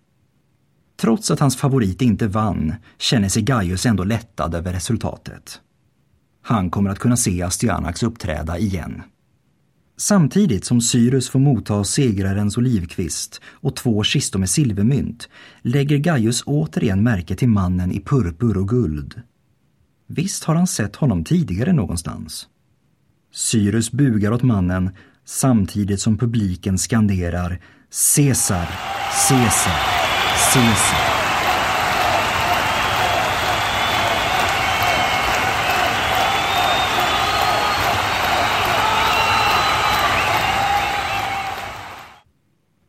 Trots 1.02 1.32
att 1.32 1.40
hans 1.40 1.58
favorit 1.58 2.02
inte 2.02 2.28
vann 2.28 2.74
känner 2.98 3.30
sig 3.30 3.44
Gaius 3.44 3.86
ändå 3.86 4.04
lättad 4.04 4.56
över 4.56 4.74
resultatet. 4.74 5.62
Han 6.42 6.70
kommer 6.70 6.90
att 6.90 7.00
kunna 7.00 7.18
se 7.18 7.42
Astyanax 7.42 8.04
uppträda 8.04 8.58
igen. 8.58 9.02
Samtidigt 9.98 10.66
som 10.66 10.82
Cyrus 10.82 11.30
får 11.30 11.40
motta 11.40 11.84
segrarens 11.84 12.58
olivkvist 12.58 13.42
och 13.46 13.76
två 13.76 14.04
kistor 14.04 14.40
med 14.40 14.50
silvermynt 14.50 15.30
lägger 15.62 15.98
Gaius 15.98 16.44
återigen 16.46 17.04
märke 17.04 17.36
till 17.36 17.50
mannen 17.50 17.92
i 17.92 18.00
purpur 18.00 18.58
och 18.58 18.70
guld. 18.70 19.22
Visst 20.08 20.44
har 20.44 20.56
han 20.56 20.68
sett 20.68 20.96
honom 20.96 21.24
tidigare 21.24 21.74
någonstans. 21.74 22.48
Cyrus 23.34 23.92
bugar 23.92 24.32
åt 24.32 24.44
mannen 24.44 24.90
samtidigt 25.26 26.02
som 26.02 26.18
publiken 26.18 26.78
skanderar 26.78 27.62
Caesar, 28.16 28.70
Caesar, 29.30 30.01
Caesar. 30.42 30.98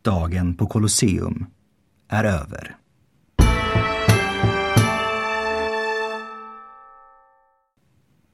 Dagen 0.03 0.55
på 0.55 0.67
Colosseum 0.67 1.47
är 2.09 2.25
över. 2.25 2.77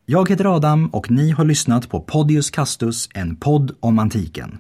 Jag 0.07 0.29
heter 0.29 0.57
Adam 0.57 0.87
och 0.87 1.11
ni 1.11 1.31
har 1.31 1.45
lyssnat 1.45 1.89
på 1.89 2.01
Podius 2.01 2.51
Castus, 2.51 3.09
en 3.15 3.37
podd 3.37 3.77
om 3.81 3.99
antiken. 3.99 4.59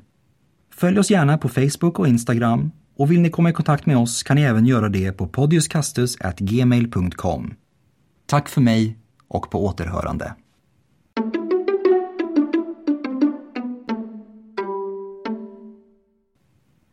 Följ 0.74 0.98
oss 0.98 1.10
gärna 1.10 1.38
på 1.38 1.48
Facebook 1.48 1.98
och 1.98 2.08
Instagram 2.08 2.70
och 2.98 3.10
vill 3.10 3.20
ni 3.20 3.30
komma 3.30 3.50
i 3.50 3.52
kontakt 3.52 3.86
med 3.86 3.96
oss 3.96 4.22
kan 4.22 4.36
ni 4.36 4.42
även 4.42 4.66
göra 4.66 4.88
det 4.88 5.12
på 5.12 5.26
podiuscastus@gmail.com. 5.26 7.54
Tack 8.26 8.48
för 8.48 8.60
mig 8.60 8.98
och 9.28 9.50
på 9.50 9.64
återhörande. 9.64 10.34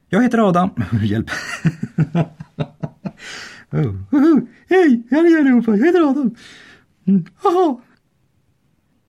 Jag 0.09 0.23
heter 0.23 0.49
Adam. 0.49 0.69
Hjälp. 1.03 1.29
oh, 3.71 3.95
Hej, 4.69 5.03
hej 5.11 5.39
allihopa, 5.39 5.71
jag 5.71 5.85
heter 5.85 6.09
Adam. 6.09 6.35
Mm. 7.07 7.25